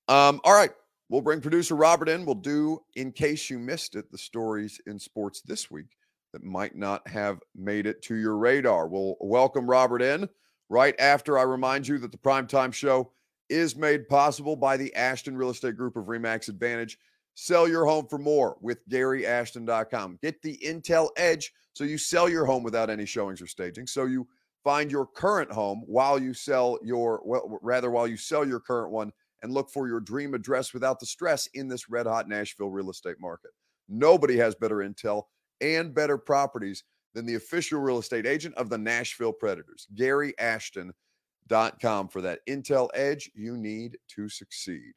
Um, 0.08 0.42
all 0.44 0.54
right, 0.54 0.72
we'll 1.10 1.22
bring 1.22 1.42
producer 1.42 1.76
Robert 1.76 2.10
in. 2.10 2.26
We'll 2.26 2.36
do, 2.36 2.80
in 2.96 3.12
case 3.12 3.50
you 3.50 3.60
missed 3.60 3.96
it, 3.96 4.12
the 4.12 4.18
stories 4.18 4.82
in 4.88 4.98
sports 4.98 5.42
this 5.42 5.70
week 5.70 5.98
that 6.34 6.44
might 6.44 6.76
not 6.76 7.08
have 7.08 7.40
made 7.56 7.86
it 7.86 8.02
to 8.04 8.16
your 8.16 8.38
radar. 8.38 8.88
We'll 8.88 9.16
welcome 9.20 9.70
Robert 9.70 10.02
in 10.02 10.28
right 10.70 10.96
after 11.00 11.38
I 11.38 11.44
remind 11.44 11.88
you 11.88 11.98
that 12.00 12.12
the 12.12 12.18
primetime 12.18 12.74
show 12.74 13.12
is 13.50 13.76
made 13.76 14.10
possible 14.10 14.56
by 14.56 14.76
the 14.76 14.94
Ashton 14.96 15.38
Real 15.38 15.52
Estate 15.52 15.78
Group 15.78 15.96
of 15.96 16.06
Remax 16.06 16.50
Advantage. 16.50 16.98
Sell 17.40 17.68
your 17.68 17.86
home 17.86 18.08
for 18.08 18.18
more 18.18 18.58
with 18.62 18.80
GaryAshton.com. 18.90 20.18
Get 20.24 20.42
the 20.42 20.58
Intel 20.58 21.10
Edge 21.18 21.54
so 21.74 21.84
you 21.84 22.00
sell 22.00 22.28
your 22.28 22.46
home 22.46 22.64
without 22.64 22.90
any 22.90 23.06
showings 23.06 23.44
or 23.44 23.46
staging. 23.46 23.86
So 23.86 24.06
you 24.06 24.28
find 24.64 24.92
your 24.92 25.06
current 25.06 25.52
home 25.52 25.84
while 25.86 26.20
you 26.20 26.34
sell 26.34 26.80
your, 26.82 27.22
well, 27.24 27.60
rather, 27.62 27.92
while 27.92 28.08
you 28.08 28.18
sell 28.18 28.44
your 28.44 28.60
current 28.60 28.92
one 28.92 29.12
and 29.44 29.54
look 29.54 29.70
for 29.70 29.88
your 29.88 30.00
dream 30.00 30.34
address 30.34 30.74
without 30.74 31.00
the 31.00 31.06
stress 31.06 31.46
in 31.54 31.68
this 31.68 31.92
red 31.92 32.08
hot 32.08 32.28
Nashville 32.28 32.72
real 32.72 32.90
estate 32.90 33.20
market. 33.20 33.52
Nobody 33.88 34.36
has 34.38 34.56
better 34.56 34.78
intel 34.78 35.26
and 35.62 35.94
better 35.94 36.18
properties 36.18 36.86
than 37.14 37.28
the 37.28 37.36
official 37.36 37.80
real 37.80 38.00
estate 38.00 38.26
agent 38.26 38.56
of 38.56 38.72
the 38.72 38.80
Nashville 38.80 39.32
Predators, 39.32 39.86
GaryAshton.com, 39.94 42.08
for 42.08 42.22
that 42.22 42.40
intel 42.50 42.90
edge 42.96 43.30
you 43.36 43.58
need 43.58 43.96
to 44.16 44.28
succeed. 44.28 44.94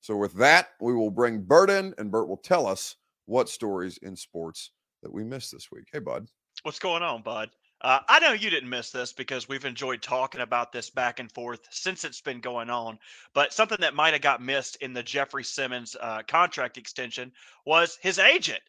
So, 0.00 0.16
with 0.16 0.34
that, 0.34 0.68
we 0.80 0.94
will 0.94 1.10
bring 1.10 1.42
Bert 1.42 1.70
in, 1.70 1.94
and 1.98 2.10
Bert 2.10 2.28
will 2.28 2.36
tell 2.36 2.66
us 2.66 2.96
what 3.26 3.48
stories 3.48 3.98
in 3.98 4.16
sports 4.16 4.70
that 5.02 5.12
we 5.12 5.24
missed 5.24 5.52
this 5.52 5.70
week. 5.70 5.84
Hey, 5.92 5.98
bud. 5.98 6.26
What's 6.62 6.78
going 6.78 7.02
on, 7.02 7.22
bud? 7.22 7.50
Uh, 7.80 8.00
I 8.08 8.18
know 8.18 8.32
you 8.32 8.50
didn't 8.50 8.68
miss 8.68 8.90
this 8.90 9.12
because 9.12 9.48
we've 9.48 9.64
enjoyed 9.64 10.02
talking 10.02 10.40
about 10.40 10.72
this 10.72 10.90
back 10.90 11.20
and 11.20 11.30
forth 11.30 11.60
since 11.70 12.04
it's 12.04 12.20
been 12.20 12.40
going 12.40 12.70
on. 12.70 12.98
But 13.34 13.52
something 13.52 13.78
that 13.80 13.94
might 13.94 14.14
have 14.14 14.22
got 14.22 14.42
missed 14.42 14.76
in 14.76 14.92
the 14.92 15.02
Jeffrey 15.02 15.44
Simmons 15.44 15.96
uh, 16.00 16.22
contract 16.26 16.76
extension 16.76 17.30
was 17.66 17.96
his 18.02 18.18
agent. 18.18 18.62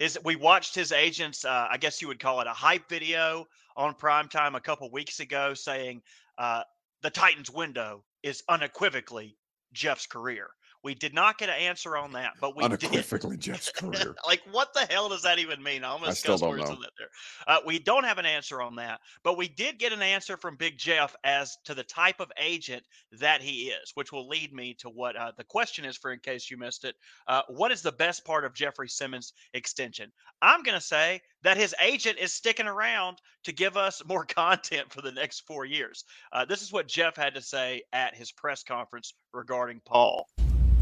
Is 0.00 0.18
we 0.24 0.36
watched 0.36 0.74
his 0.74 0.92
agent's, 0.92 1.44
uh, 1.44 1.68
I 1.70 1.76
guess 1.76 2.02
you 2.02 2.08
would 2.08 2.18
call 2.20 2.40
it 2.40 2.48
a 2.48 2.52
hype 2.52 2.88
video 2.88 3.46
on 3.76 3.94
primetime 3.94 4.56
a 4.56 4.60
couple 4.60 4.90
weeks 4.90 5.20
ago, 5.20 5.54
saying 5.54 6.02
uh, 6.36 6.64
the 7.02 7.10
Titans' 7.10 7.50
window 7.50 8.02
is 8.22 8.42
unequivocally 8.48 9.38
Jeff's 9.72 10.06
career. 10.06 10.48
We 10.86 10.94
did 10.94 11.14
not 11.14 11.36
get 11.36 11.48
an 11.48 11.56
answer 11.56 11.96
on 11.96 12.12
that, 12.12 12.34
but 12.40 12.54
we 12.54 12.62
unequivocally 12.62 13.36
Jeff's 13.36 13.72
career. 13.72 14.14
like, 14.26 14.40
what 14.52 14.72
the 14.72 14.86
hell 14.88 15.08
does 15.08 15.22
that 15.22 15.40
even 15.40 15.60
mean? 15.60 15.82
I 15.82 15.88
almost 15.88 16.10
I 16.12 16.14
still 16.14 16.38
don't 16.38 16.58
know. 16.58 16.64
There. 16.64 17.08
Uh, 17.48 17.58
we 17.66 17.80
don't 17.80 18.04
have 18.04 18.18
an 18.18 18.24
answer 18.24 18.62
on 18.62 18.76
that, 18.76 19.00
but 19.24 19.36
we 19.36 19.48
did 19.48 19.80
get 19.80 19.92
an 19.92 20.00
answer 20.00 20.36
from 20.36 20.54
Big 20.54 20.78
Jeff 20.78 21.16
as 21.24 21.58
to 21.64 21.74
the 21.74 21.82
type 21.82 22.20
of 22.20 22.30
agent 22.40 22.84
that 23.18 23.42
he 23.42 23.70
is, 23.70 23.90
which 23.94 24.12
will 24.12 24.28
lead 24.28 24.52
me 24.52 24.74
to 24.74 24.88
what 24.88 25.16
uh, 25.16 25.32
the 25.36 25.42
question 25.42 25.84
is 25.84 25.96
for 25.96 26.12
in 26.12 26.20
case 26.20 26.52
you 26.52 26.56
missed 26.56 26.84
it. 26.84 26.94
Uh, 27.26 27.42
what 27.48 27.72
is 27.72 27.82
the 27.82 27.90
best 27.90 28.24
part 28.24 28.44
of 28.44 28.54
Jeffrey 28.54 28.88
Simmons' 28.88 29.32
extension? 29.54 30.12
I'm 30.40 30.62
going 30.62 30.78
to 30.78 30.80
say 30.80 31.20
that 31.42 31.56
his 31.56 31.74
agent 31.82 32.18
is 32.20 32.32
sticking 32.32 32.68
around 32.68 33.16
to 33.42 33.50
give 33.50 33.76
us 33.76 34.02
more 34.06 34.24
content 34.28 34.92
for 34.92 35.02
the 35.02 35.10
next 35.10 35.40
four 35.48 35.64
years. 35.64 36.04
Uh, 36.32 36.44
this 36.44 36.62
is 36.62 36.72
what 36.72 36.86
Jeff 36.86 37.16
had 37.16 37.34
to 37.34 37.42
say 37.42 37.82
at 37.92 38.14
his 38.14 38.30
press 38.30 38.62
conference 38.62 39.14
regarding 39.32 39.80
Paul. 39.84 40.28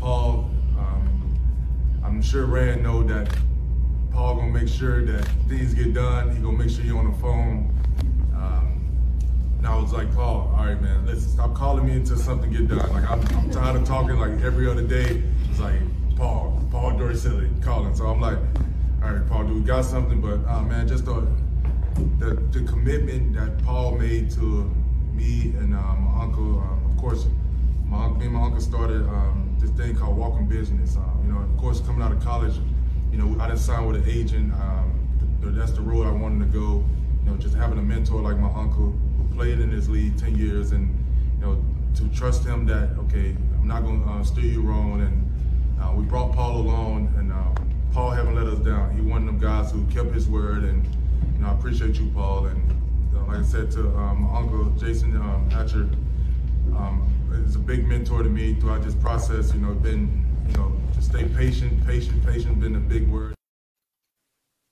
Paul, 0.05 0.51
um, 0.79 1.41
I'm 2.05 2.21
sure 2.21 2.45
Ran 2.45 2.83
know 2.83 3.03
that 3.05 3.35
Paul 4.13 4.35
gonna 4.35 4.53
make 4.53 4.69
sure 4.69 5.03
that 5.03 5.25
things 5.49 5.73
get 5.73 5.95
done. 5.95 6.37
He 6.37 6.43
gonna 6.43 6.59
make 6.59 6.69
sure 6.69 6.85
you're 6.85 6.99
on 6.99 7.11
the 7.11 7.19
phone. 7.21 7.75
Um, 8.35 8.85
and 9.57 9.67
I 9.67 9.75
was 9.81 9.95
like, 9.95 10.15
Paul, 10.15 10.55
all 10.55 10.67
right, 10.67 10.79
man, 10.79 11.07
let's 11.07 11.23
stop 11.23 11.55
calling 11.55 11.87
me 11.87 11.93
until 11.93 12.19
something 12.19 12.53
get 12.53 12.69
done. 12.69 12.87
Like 12.93 13.11
I'm, 13.11 13.19
I'm 13.35 13.51
tired 13.51 13.77
of 13.77 13.87
talking 13.87 14.19
like 14.19 14.43
every 14.43 14.69
other 14.69 14.87
day. 14.87 15.23
It's 15.49 15.59
like 15.59 15.81
Paul, 16.17 16.63
Paul 16.71 16.99
Dorsey 16.99 17.49
calling. 17.63 17.95
So 17.97 18.07
I'm 18.07 18.21
like, 18.21 18.37
all 19.03 19.11
right, 19.11 19.27
Paul, 19.27 19.45
do 19.45 19.55
we 19.55 19.61
got 19.63 19.87
something? 19.87 20.21
But 20.21 20.47
uh, 20.47 20.61
man, 20.65 20.87
just 20.87 21.07
the, 21.07 21.27
the, 22.19 22.35
the 22.51 22.63
commitment 22.67 23.33
that 23.37 23.65
Paul 23.65 23.93
made 23.93 24.31
to 24.33 24.71
me 25.15 25.55
and 25.57 25.73
uh, 25.73 25.95
my 25.95 26.25
uncle. 26.25 26.61
Um, 26.61 26.91
of 26.91 26.99
course, 26.99 27.25
my 27.87 28.11
me 28.11 28.27
and 28.27 28.35
my 28.35 28.43
uncle 28.43 28.61
started. 28.61 29.09
This 29.09 29.24
thing 29.85 29.97
called 29.97 30.17
Walking 30.17 30.47
Business. 30.47 30.97
Um, 30.97 31.21
you 31.27 31.33
know, 31.33 31.41
of 31.41 31.57
course, 31.59 31.81
coming 31.81 32.03
out 32.03 32.13
of 32.13 32.23
college, 32.23 32.55
you 33.13 33.19
know, 33.19 33.39
I 33.41 33.49
didn't 33.49 33.61
sign 33.61 33.87
with 33.87 33.97
an 33.97 34.09
agent. 34.09 34.53
Um, 34.55 35.01
that's 35.43 35.73
the 35.73 35.83
road 35.83 36.07
I 36.07 36.11
wanted 36.11 36.51
to 36.51 36.59
go. 36.59 36.83
You 37.25 37.31
know, 37.31 37.37
just 37.37 37.55
having 37.55 37.79
a 37.79 37.83
mentor 37.83 38.21
like 38.21 38.39
my 38.39 38.49
uncle 38.49 38.95
who 39.19 39.35
played 39.35 39.61
in 39.61 39.71
this 39.71 39.89
league 39.89 40.17
10 40.19 40.37
years 40.37 40.73
and, 40.73 40.89
you 41.39 41.47
know, 41.47 41.65
to 41.97 42.09
trust 42.17 42.45
him 42.45 42.67
that, 42.67 42.97
okay, 42.99 43.37
I'm 43.59 43.69
not 43.69 43.83
going 43.83 44.03
to 44.03 44.09
uh, 44.09 44.25
steer 44.25 44.45
you 44.45 44.63
wrong. 44.63 45.03
And 45.03 45.83
uh, 45.83 45.93
we 45.95 46.05
brought 46.05 46.33
Paul 46.33 46.63
along 46.63 47.13
and 47.19 47.31
uh, 47.31 47.63
Paul 47.93 48.11
haven't 48.11 48.35
let 48.35 48.47
us 48.47 48.59
down. 48.61 48.95
He 48.95 49.03
one 49.03 49.23
of 49.23 49.27
them 49.27 49.39
guys 49.39 49.71
who 49.71 49.85
kept 49.87 50.15
his 50.15 50.29
word 50.29 50.65
and, 50.65 50.85
you 51.35 51.41
know, 51.41 51.49
I 51.49 51.53
appreciate 51.53 51.97
you, 51.97 52.11
Paul. 52.15 52.47
And 52.47 52.73
uh, 53.15 53.27
like 53.27 53.37
I 53.37 53.43
said 53.43 53.71
to 53.73 53.89
um, 53.99 54.23
my 54.23 54.39
uncle, 54.39 54.71
Jason 54.79 55.15
um, 55.17 55.51
Hatcher, 55.51 55.89
um, 56.75 57.11
is 57.41 57.57
a 57.57 57.59
big 57.59 57.87
mentor 57.87 58.23
to 58.23 58.29
me 58.29 58.55
throughout 58.55 58.83
this 58.83 58.95
process. 58.95 59.53
You 59.53 59.61
know, 59.61 59.75
been, 59.75 60.25
you 60.49 60.57
know, 60.57 60.73
to 60.95 61.03
stay 61.03 61.25
patient, 61.25 61.87
patient, 61.87 62.25
patient, 62.25 62.61
been 62.61 62.77
a 62.77 62.81
big 62.81 63.09
word. 63.09 63.35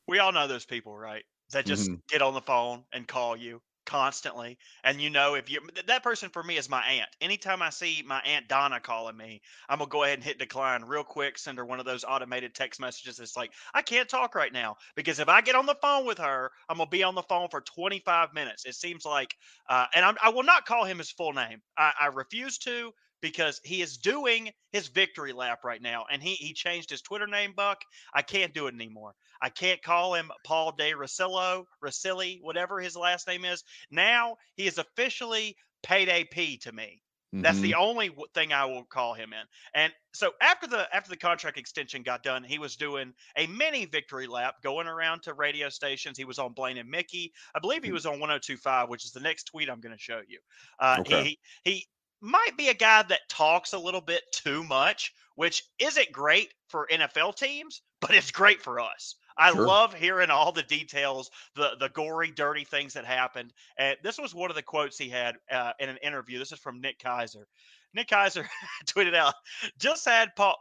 We 0.09 0.18
all 0.18 0.33
know 0.33 0.46
those 0.46 0.64
people, 0.64 0.96
right? 0.96 1.25
That 1.53 1.66
just 1.66 1.90
mm-hmm. 1.90 2.01
get 2.09 2.22
on 2.22 2.35
the 2.35 2.40
phone 2.40 2.85
and 2.92 3.07
call 3.07 3.37
you 3.37 3.61
constantly. 3.87 4.59
And 4.85 5.01
you 5.01 5.11
know, 5.11 5.35
if 5.35 5.51
you 5.51 5.61
that 5.87 6.03
person 6.03 6.31
for 6.31 6.42
me 6.42 6.57
is 6.57 6.68
my 6.68 6.83
aunt. 6.83 7.09
Anytime 7.21 7.62
I 7.62 7.71
see 7.71 8.03
my 8.07 8.21
aunt 8.21 8.49
Donna 8.49 8.81
calling 8.81 9.16
me, 9.16 9.42
I'm 9.68 9.79
gonna 9.79 9.88
go 9.88 10.05
ahead 10.05 10.18
and 10.18 10.25
hit 10.25 10.38
decline 10.38 10.83
real 10.83 11.05
quick. 11.05 11.38
Send 11.38 11.59
her 11.59 11.64
one 11.64 11.81
of 11.81 11.87
those 11.87 12.05
automated 12.05 12.55
text 12.55 12.81
messages. 12.81 13.18
It's 13.21 13.37
like 13.37 13.53
I 13.75 13.83
can't 13.83 14.09
talk 14.09 14.35
right 14.35 14.53
now 14.53 14.77
because 14.95 15.18
if 15.18 15.29
I 15.29 15.40
get 15.40 15.55
on 15.55 15.66
the 15.66 15.77
phone 15.83 16.07
with 16.07 16.18
her, 16.18 16.51
I'm 16.68 16.79
gonna 16.79 16.90
be 16.90 17.03
on 17.03 17.14
the 17.14 17.23
phone 17.23 17.49
for 17.49 17.61
25 17.61 18.35
minutes. 18.35 18.64
It 18.66 18.75
seems 18.75 19.05
like, 19.05 19.35
uh, 19.68 19.87
and 19.95 20.05
I'm, 20.05 20.16
i 20.23 20.29
will 20.31 20.42
not 20.42 20.66
call 20.66 20.85
him 20.85 20.99
his 20.99 21.11
full 21.11 21.33
name. 21.33 21.61
I, 21.77 21.92
I 22.01 22.07
refuse 22.07 22.59
to 22.59 22.92
because 23.23 23.61
he 23.65 23.81
is 23.81 23.97
doing 23.97 24.51
his 24.73 24.89
victory 24.89 25.33
lap 25.33 25.61
right 25.65 25.81
now 25.81 26.05
and 26.11 26.23
he 26.23 26.35
he 26.35 26.53
changed 26.53 26.91
his 26.91 27.01
Twitter 27.01 27.27
name 27.27 27.55
Buck. 27.57 27.81
I 28.13 28.21
can't 28.21 28.53
do 28.53 28.67
it 28.67 28.75
anymore. 28.75 29.15
I 29.41 29.49
can't 29.49 29.83
call 29.83 30.15
him 30.15 30.31
Paul 30.45 30.73
De 30.73 30.93
Rosillo, 30.93 31.65
Rosilli, 31.83 32.41
whatever 32.43 32.81
his 32.81 32.97
last 32.97 33.27
name 33.27 33.45
is. 33.45 33.65
Now 33.91 34.37
he 34.57 34.67
is 34.67 34.79
officially 34.79 35.57
payday 35.83 36.25
P 36.25 36.59
to 36.59 36.73
me. 36.73 37.01
Mm-hmm. 37.35 37.43
That's 37.43 37.61
the 37.61 37.73
mm-hmm. 37.73 37.83
only 37.83 38.11
thing 38.35 38.53
I 38.53 38.67
will 38.67 38.85
call 38.85 39.15
him 39.15 39.33
in. 39.33 39.47
And 39.75 39.93
so 40.13 40.33
after 40.43 40.67
the 40.67 40.87
after 40.95 41.09
the 41.09 41.17
contract 41.17 41.57
extension 41.57 42.03
got 42.03 42.23
done, 42.23 42.45
he 42.45 42.59
was 42.59 42.77
doing 42.77 43.15
a 43.39 43.47
mini 43.47 43.87
victory 43.87 44.27
lap, 44.27 44.57
going 44.63 44.87
around 44.87 45.23
to 45.23 45.35
radio 45.35 45.71
stations. 45.71 46.19
He 46.19 46.27
was 46.27 46.39
on 46.39 46.53
Blaine 46.53 46.77
and 46.77 46.91
Mickey. 46.91 47.33
I 47.55 47.59
believe 47.59 47.85
he 47.85 47.91
mm. 47.91 47.95
was 47.95 48.05
on 48.05 48.19
102.5, 48.19 48.91
which 48.91 49.07
is 49.07 49.13
the 49.13 49.21
next 49.21 49.45
tweet 49.45 49.71
I'm 49.71 49.81
going 49.81 49.97
to 49.97 50.03
show 50.03 50.21
you. 50.29 50.41
Uh, 50.79 50.97
okay. 51.01 51.25
He 51.25 51.39
he 51.65 51.87
might 52.23 52.57
be 52.57 52.69
a 52.69 52.75
guy 52.75 53.03
that 53.03 53.29
talks 53.29 53.73
a 53.73 53.79
little 53.79 54.01
bit 54.01 54.23
too 54.33 54.63
much, 54.63 55.13
which 55.35 55.65
isn't 55.79 56.13
great 56.13 56.55
for 56.69 56.89
NFL 56.91 57.37
teams, 57.37 57.83
but 58.01 58.15
it's 58.15 58.31
great 58.31 58.63
for 58.63 58.81
us. 58.81 59.17
I 59.37 59.53
sure. 59.53 59.67
love 59.67 59.95
hearing 59.95 60.31
all 60.31 60.53
the 60.53 60.63
details, 60.63 61.31
the 61.55 61.73
the 61.81 61.89
gory, 61.89 62.31
dirty 62.31 62.65
things 62.65 62.95
that 62.95 63.05
happened. 63.05 63.53
And 63.79 63.97
this 64.03 64.19
was 64.19 64.35
one 64.35 64.51
of 64.51 64.57
the 64.57 64.63
quotes 64.63 64.99
he 64.99 65.09
had 65.09 65.37
uh, 65.51 65.73
in 65.81 65.89
an 65.89 65.97
interview. 65.99 66.39
This 66.39 66.53
is 66.53 66.59
from 66.59 66.81
Nick 66.81 66.99
Kaiser. 66.99 67.49
Nick 67.95 68.09
Kaiser 68.09 68.49
tweeted 68.87 69.15
out, 69.15 69.35
"Just 69.79 70.05
had 70.05 70.37
Paul 70.37 70.57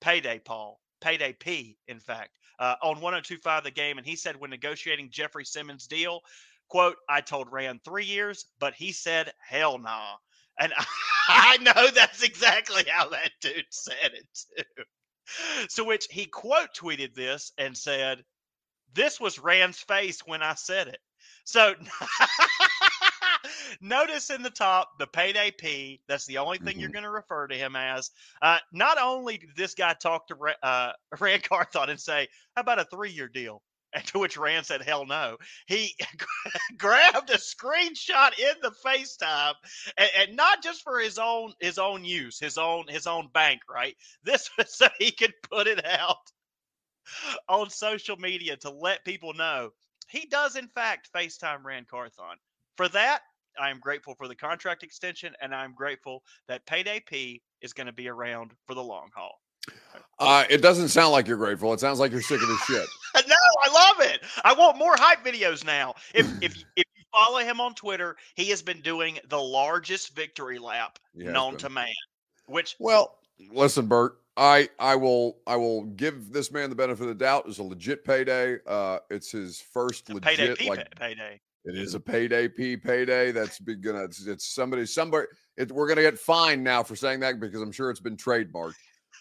payday, 0.00 0.38
Paul 0.38 0.80
payday 1.00 1.32
P, 1.34 1.76
in 1.88 2.00
fact, 2.00 2.38
uh, 2.58 2.76
on 2.82 3.00
102.5 3.00 3.64
the 3.64 3.70
game, 3.70 3.98
and 3.98 4.06
he 4.06 4.16
said 4.16 4.36
when 4.36 4.50
negotiating 4.50 5.10
Jeffrey 5.10 5.44
Simmons' 5.44 5.86
deal, 5.86 6.20
quote, 6.68 6.96
I 7.08 7.20
told 7.20 7.52
Ran 7.52 7.80
three 7.84 8.04
years, 8.04 8.46
but 8.58 8.74
he 8.74 8.92
said 8.92 9.32
hell 9.40 9.78
nah." 9.78 10.16
And 10.58 10.72
I 11.28 11.58
know 11.58 11.90
that's 11.90 12.22
exactly 12.22 12.84
how 12.88 13.10
that 13.10 13.32
dude 13.40 13.66
said 13.70 14.12
it 14.14 14.26
too. 14.34 14.84
So, 15.68 15.84
which 15.84 16.06
he 16.10 16.26
quote 16.26 16.74
tweeted 16.74 17.14
this 17.14 17.52
and 17.58 17.76
said, 17.76 18.24
This 18.94 19.20
was 19.20 19.38
Ran's 19.38 19.78
face 19.78 20.20
when 20.24 20.42
I 20.42 20.54
said 20.54 20.88
it. 20.88 21.00
So 21.44 21.74
Notice 23.80 24.30
in 24.30 24.42
the 24.42 24.50
top 24.50 24.98
the 24.98 25.06
payday 25.06 25.50
P. 25.50 26.00
That's 26.08 26.26
the 26.26 26.38
only 26.38 26.58
thing 26.58 26.74
mm-hmm. 26.74 26.80
you're 26.80 26.90
going 26.90 27.04
to 27.04 27.10
refer 27.10 27.46
to 27.46 27.54
him 27.54 27.76
as. 27.76 28.10
Uh, 28.42 28.58
not 28.72 28.98
only 29.00 29.38
did 29.38 29.50
this 29.56 29.74
guy 29.74 29.94
talk 29.94 30.28
to 30.28 30.36
uh, 30.62 30.92
Ran 31.20 31.40
Carthon 31.40 31.90
and 31.90 32.00
say, 32.00 32.28
"How 32.54 32.62
about 32.62 32.80
a 32.80 32.84
three-year 32.84 33.28
deal?" 33.28 33.62
And 33.92 34.04
to 34.08 34.18
which 34.18 34.36
Ran 34.36 34.64
said, 34.64 34.82
"Hell 34.82 35.06
no." 35.06 35.36
He 35.66 35.94
grabbed 36.78 37.30
a 37.30 37.38
screenshot 37.38 38.38
in 38.38 38.54
the 38.62 38.72
FaceTime, 38.84 39.54
and, 39.96 40.10
and, 40.18 40.36
not 40.36 40.62
just 40.62 40.82
for 40.82 40.98
his 40.98 41.18
own 41.18 41.52
his 41.60 41.78
own 41.78 42.04
use, 42.04 42.38
his 42.38 42.58
own 42.58 42.86
his 42.88 43.06
own 43.06 43.28
bank, 43.32 43.60
right? 43.68 43.96
This 44.22 44.50
was 44.56 44.74
so 44.74 44.88
he 44.98 45.10
could 45.10 45.34
put 45.50 45.66
it 45.66 45.84
out 45.84 46.16
on 47.48 47.70
social 47.70 48.16
media 48.16 48.56
to 48.56 48.70
let 48.70 49.04
people 49.04 49.32
know 49.32 49.70
he 50.08 50.26
does 50.26 50.56
in 50.56 50.68
fact 50.68 51.10
FaceTime 51.12 51.64
Ran 51.64 51.84
Carthon. 51.84 52.36
For 52.76 52.88
that, 52.88 53.22
I 53.58 53.70
am 53.70 53.80
grateful 53.80 54.14
for 54.14 54.28
the 54.28 54.34
contract 54.34 54.82
extension, 54.82 55.34
and 55.40 55.54
I'm 55.54 55.74
grateful 55.74 56.22
that 56.48 56.66
Payday 56.66 57.00
P 57.00 57.42
is 57.60 57.72
going 57.72 57.86
to 57.86 57.92
be 57.92 58.08
around 58.08 58.52
for 58.66 58.74
the 58.74 58.82
long 58.82 59.10
haul. 59.14 59.40
Uh, 60.18 60.44
it 60.48 60.62
doesn't 60.62 60.88
sound 60.88 61.12
like 61.12 61.26
you're 61.26 61.36
grateful. 61.36 61.72
It 61.72 61.80
sounds 61.80 61.98
like 61.98 62.10
you're 62.10 62.22
sick 62.22 62.40
of 62.42 62.48
his 62.48 62.58
shit. 62.60 62.86
no, 63.28 63.34
I 63.64 63.72
love 63.72 64.10
it. 64.10 64.20
I 64.44 64.54
want 64.54 64.78
more 64.78 64.94
hype 64.96 65.24
videos 65.24 65.64
now. 65.64 65.94
If 66.14 66.26
if 66.42 66.56
if 66.76 66.84
you 66.96 67.04
follow 67.12 67.38
him 67.38 67.60
on 67.60 67.74
Twitter, 67.74 68.16
he 68.34 68.46
has 68.46 68.62
been 68.62 68.80
doing 68.80 69.18
the 69.28 69.38
largest 69.38 70.16
victory 70.16 70.58
lap 70.58 70.98
known 71.14 71.56
to 71.58 71.68
man. 71.68 71.88
Which 72.46 72.76
well, 72.78 73.18
listen, 73.50 73.86
Bert. 73.86 74.18
I 74.38 74.68
I 74.78 74.96
will 74.96 75.38
I 75.46 75.56
will 75.56 75.84
give 75.84 76.32
this 76.32 76.50
man 76.50 76.70
the 76.70 76.76
benefit 76.76 77.02
of 77.02 77.08
the 77.08 77.14
doubt. 77.14 77.44
It's 77.46 77.58
a 77.58 77.62
legit 77.62 78.04
payday. 78.04 78.58
Uh, 78.66 78.98
it's 79.10 79.30
his 79.30 79.60
first 79.60 80.08
legit 80.08 80.22
payday 80.22 80.54
P 80.54 80.68
like 80.68 80.94
payday. 80.94 81.40
It 81.64 81.76
is 81.76 81.94
a 81.94 82.00
payday 82.00 82.48
P 82.48 82.76
payday. 82.76 83.32
That's 83.32 83.58
been 83.58 83.80
gonna. 83.80 84.04
It's, 84.04 84.26
it's 84.26 84.46
somebody 84.54 84.86
somebody. 84.86 85.26
It, 85.56 85.72
we're 85.72 85.88
gonna 85.88 86.02
get 86.02 86.18
fined 86.18 86.62
now 86.62 86.82
for 86.82 86.96
saying 86.96 87.20
that 87.20 87.40
because 87.40 87.60
I'm 87.60 87.72
sure 87.72 87.90
it's 87.90 88.00
been 88.00 88.16
trademarked 88.16 88.74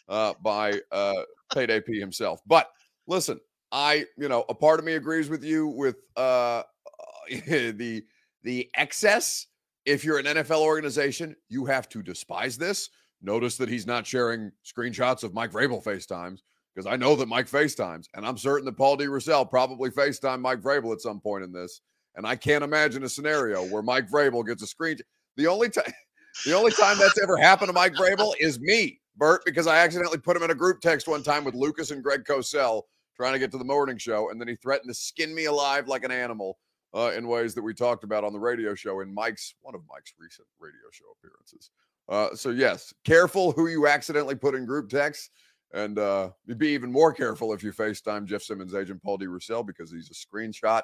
uh, 0.07 0.33
by 0.41 0.79
uh, 0.91 1.23
Payday 1.53 1.81
P 1.81 1.99
himself. 1.99 2.41
But 2.45 2.69
listen, 3.07 3.39
I, 3.71 4.05
you 4.17 4.29
know, 4.29 4.45
a 4.49 4.53
part 4.53 4.79
of 4.79 4.85
me 4.85 4.93
agrees 4.93 5.29
with 5.29 5.43
you 5.43 5.67
with 5.67 5.97
uh, 6.15 6.63
the 7.29 8.03
the 8.43 8.69
excess. 8.75 9.47
If 9.85 10.03
you're 10.03 10.17
an 10.17 10.25
NFL 10.25 10.61
organization, 10.61 11.35
you 11.47 11.65
have 11.65 11.87
to 11.89 12.01
despise 12.01 12.57
this. 12.57 12.89
Notice 13.21 13.57
that 13.57 13.69
he's 13.69 13.85
not 13.85 14.05
sharing 14.05 14.51
screenshots 14.65 15.23
of 15.23 15.33
Mike 15.33 15.51
Vrabel 15.51 15.83
FaceTimes 15.83 16.39
because 16.73 16.87
I 16.87 16.95
know 16.95 17.15
that 17.15 17.27
Mike 17.27 17.49
FaceTimes, 17.49 18.07
and 18.13 18.25
I'm 18.25 18.37
certain 18.37 18.65
that 18.65 18.77
Paul 18.77 18.97
D. 18.97 19.07
Russell 19.07 19.45
probably 19.45 19.91
FaceTime 19.91 20.41
Mike 20.41 20.61
Vrabel 20.61 20.91
at 20.91 21.01
some 21.01 21.19
point 21.19 21.43
in 21.43 21.51
this. 21.51 21.81
And 22.15 22.25
I 22.25 22.35
can't 22.35 22.63
imagine 22.63 23.03
a 23.03 23.09
scenario 23.09 23.65
where 23.65 23.81
Mike 23.81 24.09
Vrabel 24.09 24.45
gets 24.45 24.63
a 24.63 24.67
screen. 24.67 24.97
The 25.37 25.47
only 25.47 25.69
time, 25.69 25.83
the 26.45 26.53
only 26.53 26.71
time 26.71 26.97
that's 26.97 27.21
ever 27.21 27.37
happened 27.37 27.69
to 27.69 27.73
Mike 27.73 27.93
Vrabel 27.93 28.33
is 28.39 28.59
me 28.59 28.99
Bert, 29.17 29.41
because 29.45 29.67
I 29.67 29.77
accidentally 29.77 30.17
put 30.17 30.35
him 30.35 30.43
in 30.43 30.51
a 30.51 30.55
group 30.55 30.81
text 30.81 31.07
one 31.07 31.23
time 31.23 31.43
with 31.43 31.55
Lucas 31.55 31.91
and 31.91 32.03
Greg 32.03 32.23
Cosell 32.25 32.83
trying 33.15 33.33
to 33.33 33.39
get 33.39 33.51
to 33.51 33.57
the 33.57 33.63
morning 33.63 33.97
show, 33.97 34.29
and 34.29 34.39
then 34.39 34.47
he 34.47 34.55
threatened 34.55 34.89
to 34.89 34.93
skin 34.93 35.33
me 35.33 35.45
alive 35.45 35.87
like 35.87 36.03
an 36.03 36.11
animal 36.11 36.57
uh, 36.93 37.11
in 37.15 37.27
ways 37.27 37.53
that 37.55 37.61
we 37.61 37.73
talked 37.73 38.03
about 38.03 38.23
on 38.23 38.33
the 38.33 38.39
radio 38.39 38.75
show 38.75 39.01
in 39.01 39.13
Mike's 39.13 39.55
one 39.61 39.75
of 39.75 39.81
Mike's 39.89 40.13
recent 40.19 40.47
radio 40.59 40.75
show 40.91 41.05
appearances. 41.17 41.71
Uh, 42.07 42.35
so 42.35 42.49
yes, 42.49 42.93
careful 43.03 43.51
who 43.51 43.67
you 43.67 43.87
accidentally 43.87 44.35
put 44.35 44.55
in 44.55 44.65
group 44.65 44.89
texts, 44.89 45.29
and 45.73 45.97
uh, 45.97 46.29
be 46.57 46.69
even 46.69 46.91
more 46.91 47.13
careful 47.13 47.53
if 47.53 47.63
you 47.63 47.71
FaceTime 47.71 48.25
Jeff 48.25 48.43
Simmons' 48.43 48.75
agent 48.75 49.01
Paul 49.01 49.17
D. 49.17 49.27
Russell 49.27 49.63
because 49.63 49.91
he's 49.91 50.09
a 50.09 50.13
screenshot 50.13 50.81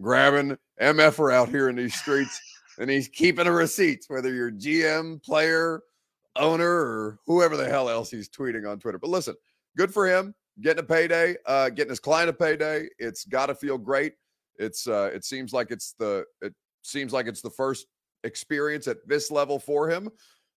grabbing 0.00 0.56
MFer 0.80 1.32
out 1.32 1.48
here 1.48 1.68
in 1.68 1.76
these 1.76 1.94
streets, 1.94 2.40
and 2.78 2.88
he's 2.90 3.08
keeping 3.08 3.46
a 3.46 3.52
receipt, 3.52 4.04
whether 4.08 4.32
you're 4.32 4.50
GM, 4.50 5.22
player, 5.22 5.82
owner 6.36 6.70
or 6.70 7.18
whoever 7.26 7.56
the 7.56 7.68
hell 7.68 7.88
else 7.88 8.10
he's 8.10 8.28
tweeting 8.28 8.68
on 8.70 8.78
Twitter. 8.78 8.98
But 8.98 9.10
listen, 9.10 9.34
good 9.76 9.92
for 9.92 10.06
him 10.06 10.34
getting 10.60 10.80
a 10.80 10.86
payday, 10.86 11.36
uh, 11.46 11.70
getting 11.70 11.90
his 11.90 12.00
client 12.00 12.30
a 12.30 12.32
payday. 12.32 12.88
It's 12.98 13.24
got 13.24 13.46
to 13.46 13.54
feel 13.54 13.78
great. 13.78 14.14
It's 14.58 14.86
uh, 14.86 15.10
it 15.14 15.24
seems 15.24 15.52
like 15.52 15.70
it's 15.70 15.94
the 15.98 16.24
it 16.42 16.54
seems 16.82 17.12
like 17.12 17.26
it's 17.26 17.40
the 17.40 17.50
first 17.50 17.86
experience 18.24 18.86
at 18.88 18.98
this 19.06 19.30
level 19.30 19.58
for 19.58 19.88
him. 19.88 20.10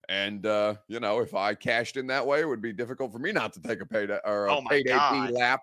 And 0.09 0.45
uh, 0.45 0.75
you 0.87 0.99
know, 0.99 1.21
if 1.21 1.33
I 1.33 1.55
cashed 1.55 1.97
in 1.97 2.07
that 2.07 2.25
way, 2.25 2.41
it 2.41 2.47
would 2.47 2.61
be 2.61 2.73
difficult 2.73 3.11
for 3.11 3.19
me 3.19 3.31
not 3.31 3.53
to 3.53 3.61
take 3.61 3.81
a 3.81 3.85
payday 3.85 4.19
or 4.25 4.47
a 4.47 4.57
oh 4.57 4.61
payday 4.69 4.93
lap 5.31 5.61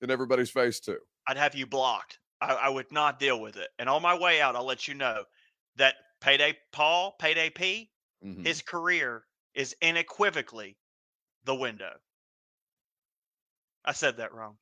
in 0.00 0.10
everybody's 0.10 0.50
face 0.50 0.78
too. 0.78 0.98
I'd 1.26 1.36
have 1.36 1.54
you 1.54 1.66
blocked. 1.66 2.18
I, 2.40 2.54
I 2.54 2.68
would 2.68 2.90
not 2.92 3.18
deal 3.18 3.40
with 3.40 3.56
it. 3.56 3.68
And 3.78 3.88
on 3.88 4.00
my 4.02 4.18
way 4.18 4.40
out, 4.40 4.56
I'll 4.56 4.64
let 4.64 4.88
you 4.88 4.94
know 4.94 5.24
that 5.76 5.96
payday 6.20 6.56
Paul, 6.72 7.16
payday 7.18 7.50
P, 7.50 7.90
mm-hmm. 8.24 8.44
his 8.44 8.62
career 8.62 9.24
is 9.54 9.74
unequivocally 9.82 10.76
the 11.44 11.54
window. 11.54 11.92
I 13.84 13.92
said 13.92 14.18
that 14.18 14.34
wrong. 14.34 14.56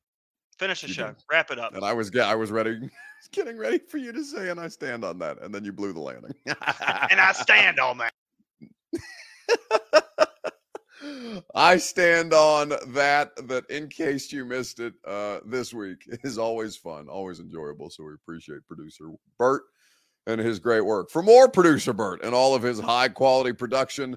Finish 0.58 0.82
the 0.82 0.88
you 0.88 0.94
show. 0.94 1.06
Did. 1.08 1.16
Wrap 1.30 1.50
it 1.50 1.58
up. 1.58 1.74
And 1.74 1.84
I 1.84 1.92
was 1.92 2.14
I 2.16 2.34
was 2.34 2.50
ready, 2.50 2.78
getting 3.32 3.56
ready 3.56 3.78
for 3.78 3.98
you 3.98 4.12
to 4.12 4.24
say, 4.24 4.48
and 4.48 4.58
I 4.58 4.68
stand 4.68 5.04
on 5.04 5.18
that, 5.20 5.40
and 5.42 5.54
then 5.54 5.64
you 5.64 5.72
blew 5.72 5.92
the 5.92 6.00
landing. 6.00 6.34
and 6.46 7.20
I 7.20 7.32
stand 7.32 7.78
on 7.78 7.98
that. 7.98 8.12
I 11.54 11.76
stand 11.76 12.32
on 12.32 12.70
that. 12.88 13.30
That 13.48 13.64
in 13.70 13.88
case 13.88 14.32
you 14.32 14.44
missed 14.44 14.80
it, 14.80 14.94
uh, 15.06 15.38
this 15.46 15.72
week 15.72 15.98
is 16.24 16.38
always 16.38 16.76
fun, 16.76 17.08
always 17.08 17.38
enjoyable. 17.40 17.90
So 17.90 18.04
we 18.04 18.14
appreciate 18.14 18.66
producer 18.66 19.10
Bert 19.38 19.62
and 20.26 20.40
his 20.40 20.58
great 20.58 20.84
work. 20.84 21.10
For 21.10 21.22
more 21.22 21.48
producer 21.48 21.92
Bert 21.92 22.24
and 22.24 22.34
all 22.34 22.54
of 22.54 22.62
his 22.62 22.80
high 22.80 23.08
quality 23.08 23.52
production 23.52 24.16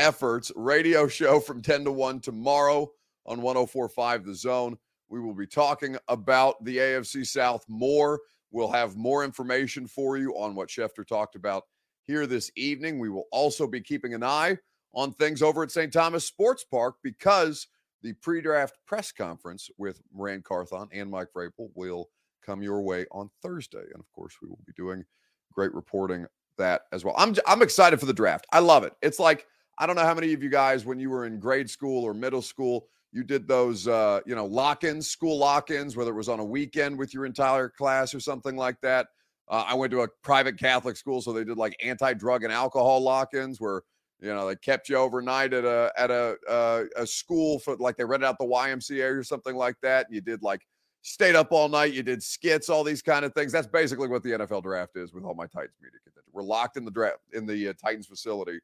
efforts 0.00 0.50
radio 0.56 1.06
show 1.06 1.38
from 1.38 1.60
10 1.60 1.84
to 1.84 1.92
1 1.92 2.20
tomorrow 2.20 2.90
on 3.26 3.42
1045 3.42 4.24
The 4.24 4.34
Zone. 4.34 4.78
We 5.10 5.20
will 5.20 5.34
be 5.34 5.46
talking 5.46 5.98
about 6.08 6.64
the 6.64 6.78
AFC 6.78 7.26
South 7.26 7.66
more. 7.68 8.18
We'll 8.50 8.72
have 8.72 8.96
more 8.96 9.24
information 9.24 9.86
for 9.86 10.16
you 10.16 10.32
on 10.38 10.54
what 10.54 10.70
Schefter 10.70 11.06
talked 11.06 11.36
about 11.36 11.64
here 12.04 12.26
this 12.26 12.50
evening. 12.56 12.98
We 12.98 13.10
will 13.10 13.26
also 13.30 13.66
be 13.66 13.82
keeping 13.82 14.14
an 14.14 14.24
eye 14.24 14.56
on 14.94 15.12
things 15.12 15.42
over 15.42 15.62
at 15.62 15.70
St. 15.70 15.92
Thomas 15.92 16.26
Sports 16.26 16.64
Park 16.64 16.96
because 17.02 17.66
the 18.02 18.14
pre 18.14 18.40
draft 18.40 18.78
press 18.86 19.12
conference 19.12 19.68
with 19.76 20.00
Ran 20.14 20.40
Carthon 20.40 20.88
and 20.94 21.10
Mike 21.10 21.28
Vrabel 21.36 21.68
will 21.74 22.08
come 22.44 22.62
your 22.62 22.80
way 22.80 23.04
on 23.12 23.28
Thursday. 23.42 23.84
And 23.92 24.00
of 24.00 24.10
course, 24.12 24.34
we 24.40 24.48
will 24.48 24.60
be 24.66 24.72
doing 24.74 25.04
great 25.52 25.74
reporting 25.74 26.24
that 26.56 26.82
as 26.90 27.04
well. 27.04 27.14
I'm, 27.18 27.36
I'm 27.46 27.60
excited 27.60 28.00
for 28.00 28.06
the 28.06 28.14
draft. 28.14 28.46
I 28.50 28.60
love 28.60 28.82
it. 28.82 28.94
It's 29.02 29.18
like, 29.18 29.46
I 29.80 29.86
don't 29.86 29.96
know 29.96 30.04
how 30.04 30.12
many 30.12 30.34
of 30.34 30.42
you 30.42 30.50
guys, 30.50 30.84
when 30.84 31.00
you 31.00 31.08
were 31.08 31.24
in 31.24 31.40
grade 31.40 31.70
school 31.70 32.04
or 32.04 32.12
middle 32.12 32.42
school, 32.42 32.86
you 33.12 33.24
did 33.24 33.48
those, 33.48 33.88
uh, 33.88 34.20
you 34.26 34.34
know, 34.34 34.44
lock-ins, 34.44 35.08
school 35.08 35.38
lock-ins, 35.38 35.96
whether 35.96 36.10
it 36.10 36.16
was 36.16 36.28
on 36.28 36.38
a 36.38 36.44
weekend 36.44 36.98
with 36.98 37.14
your 37.14 37.24
entire 37.24 37.70
class 37.70 38.14
or 38.14 38.20
something 38.20 38.56
like 38.56 38.78
that. 38.82 39.08
Uh, 39.48 39.64
I 39.66 39.74
went 39.74 39.90
to 39.92 40.02
a 40.02 40.08
private 40.22 40.58
Catholic 40.58 40.98
school, 40.98 41.22
so 41.22 41.32
they 41.32 41.44
did 41.44 41.56
like 41.56 41.74
anti-drug 41.82 42.44
and 42.44 42.52
alcohol 42.52 43.00
lock-ins, 43.00 43.58
where 43.58 43.80
you 44.20 44.28
know 44.28 44.46
they 44.46 44.54
kept 44.56 44.90
you 44.90 44.96
overnight 44.96 45.54
at 45.54 45.64
a 45.64 45.90
at 45.96 46.10
a 46.10 46.36
uh, 46.46 46.84
a 46.96 47.06
school 47.06 47.58
for 47.58 47.74
like 47.76 47.96
they 47.96 48.04
rented 48.04 48.28
out 48.28 48.36
the 48.38 48.44
YMCA 48.44 49.18
or 49.18 49.24
something 49.24 49.56
like 49.56 49.76
that. 49.80 50.06
And 50.06 50.14
you 50.14 50.20
did 50.20 50.42
like 50.42 50.60
stayed 51.00 51.34
up 51.34 51.52
all 51.52 51.70
night, 51.70 51.94
you 51.94 52.02
did 52.02 52.22
skits, 52.22 52.68
all 52.68 52.84
these 52.84 53.00
kind 53.00 53.24
of 53.24 53.32
things. 53.32 53.50
That's 53.50 53.66
basically 53.66 54.08
what 54.08 54.22
the 54.22 54.32
NFL 54.32 54.62
draft 54.62 54.96
is 54.96 55.14
with 55.14 55.24
all 55.24 55.34
my 55.34 55.46
Titans 55.46 55.78
media 55.82 55.98
contingent. 56.04 56.26
We're 56.32 56.42
locked 56.42 56.76
in 56.76 56.84
the 56.84 56.90
draft 56.90 57.16
in 57.32 57.46
the 57.46 57.68
uh, 57.68 57.72
Titans 57.82 58.06
facility 58.06 58.60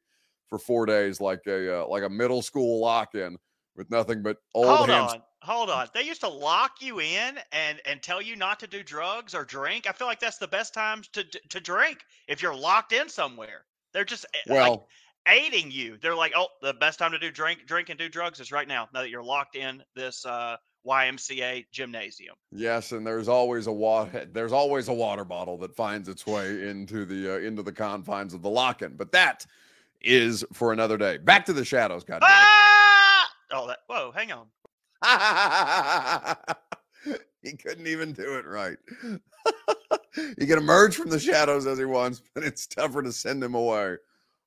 for 0.48 0.58
four 0.58 0.86
days, 0.86 1.20
like 1.20 1.40
a 1.46 1.82
uh, 1.82 1.86
like 1.86 2.02
a 2.02 2.08
middle 2.08 2.42
school 2.42 2.80
lock 2.80 3.14
in 3.14 3.36
with 3.76 3.90
nothing 3.90 4.22
but 4.22 4.38
old 4.54 4.66
hold 4.66 4.88
hands. 4.88 5.12
on 5.12 5.22
hold 5.42 5.70
on 5.70 5.86
they 5.94 6.02
used 6.02 6.20
to 6.20 6.28
lock 6.28 6.80
you 6.80 7.00
in 7.00 7.38
and 7.52 7.80
and 7.84 8.02
tell 8.02 8.20
you 8.20 8.34
not 8.34 8.58
to 8.58 8.66
do 8.66 8.82
drugs 8.82 9.34
or 9.34 9.44
drink 9.44 9.86
i 9.86 9.92
feel 9.92 10.06
like 10.06 10.18
that's 10.18 10.38
the 10.38 10.48
best 10.48 10.74
times 10.74 11.08
to 11.08 11.22
to 11.48 11.60
drink 11.60 11.98
if 12.26 12.42
you're 12.42 12.54
locked 12.54 12.92
in 12.92 13.08
somewhere 13.08 13.64
they're 13.92 14.04
just 14.04 14.26
eh, 14.34 14.38
well 14.48 14.70
like 14.70 14.80
aiding 15.28 15.70
you 15.70 15.98
they're 15.98 16.14
like 16.14 16.32
oh 16.34 16.48
the 16.62 16.74
best 16.74 16.98
time 16.98 17.12
to 17.12 17.18
do 17.18 17.30
drink 17.30 17.66
drink 17.66 17.90
and 17.90 17.98
do 17.98 18.08
drugs 18.08 18.40
is 18.40 18.50
right 18.50 18.66
now 18.66 18.88
now 18.94 19.02
that 19.02 19.10
you're 19.10 19.22
locked 19.22 19.56
in 19.56 19.82
this 19.94 20.24
uh 20.24 20.56
YMCA 20.86 21.66
gymnasium. 21.72 22.36
Yes, 22.52 22.92
and 22.92 23.04
there's 23.04 23.26
always 23.26 23.66
a 23.66 23.72
water 23.72 24.24
there's 24.32 24.52
always 24.52 24.86
a 24.86 24.92
water 24.92 25.24
bottle 25.24 25.58
that 25.58 25.74
finds 25.74 26.08
its 26.08 26.24
way 26.26 26.68
into 26.68 27.04
the 27.04 27.34
uh, 27.34 27.38
into 27.38 27.64
the 27.64 27.72
confines 27.72 28.32
of 28.32 28.42
the 28.42 28.48
lock-in. 28.48 28.96
But 28.96 29.10
that 29.10 29.44
is 30.06 30.44
for 30.52 30.72
another 30.72 30.96
day. 30.96 31.18
Back 31.18 31.44
to 31.46 31.52
the 31.52 31.64
shadows, 31.64 32.04
God. 32.04 32.20
Ah! 32.22 33.28
Oh, 33.52 33.66
that. 33.66 33.78
Whoa, 33.88 34.12
hang 34.12 34.32
on. 34.32 34.46
he 37.42 37.56
couldn't 37.56 37.86
even 37.86 38.12
do 38.12 38.34
it 38.34 38.46
right. 38.46 38.78
he 40.38 40.46
can 40.46 40.58
emerge 40.58 40.96
from 40.96 41.10
the 41.10 41.18
shadows 41.18 41.66
as 41.66 41.78
he 41.78 41.84
wants, 41.84 42.22
but 42.34 42.44
it's 42.44 42.66
tougher 42.66 43.02
to 43.02 43.12
send 43.12 43.42
him 43.42 43.54
away 43.54 43.96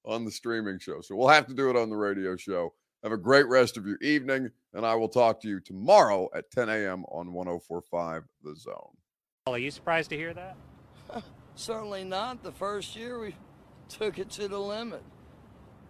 on 0.06 0.26
the 0.26 0.32
streaming 0.32 0.80
show. 0.80 1.02
So 1.02 1.15
we'll 1.15 1.28
have 1.28 1.48
to 1.48 1.54
do 1.54 1.69
it 1.69 1.76
on 1.76 1.89
the 1.89 1.95
radio 1.95 2.36
show. 2.36 2.74
Have 3.04 3.12
a 3.12 3.17
great 3.17 3.48
rest 3.48 3.78
of 3.78 3.86
your 3.86 3.98
evening, 4.02 4.52
and 4.74 4.86
I 4.86 4.95
will 4.95 5.08
talk 5.08 5.39
to 5.41 5.48
you 5.48 5.60
tomorrow 5.60 6.30
at 6.36 6.52
10 6.52 6.67
a.m. 6.67 7.06
on 7.06 7.32
1045 7.32 8.24
The 8.43 8.56
Zone. 8.56 8.98
Are 9.48 9.58
you 9.58 9.72
surprised 9.72 10.10
to 10.10 10.17
hear 10.17 10.34
that? 10.34 10.58
Certainly 11.56 12.04
not. 12.06 12.43
The 12.43 12.52
first 12.52 12.95
year 12.95 13.19
we 13.19 13.36
took 13.88 14.19
it 14.19 14.30
to 14.32 14.48
the 14.48 14.60
limit. 14.60 15.04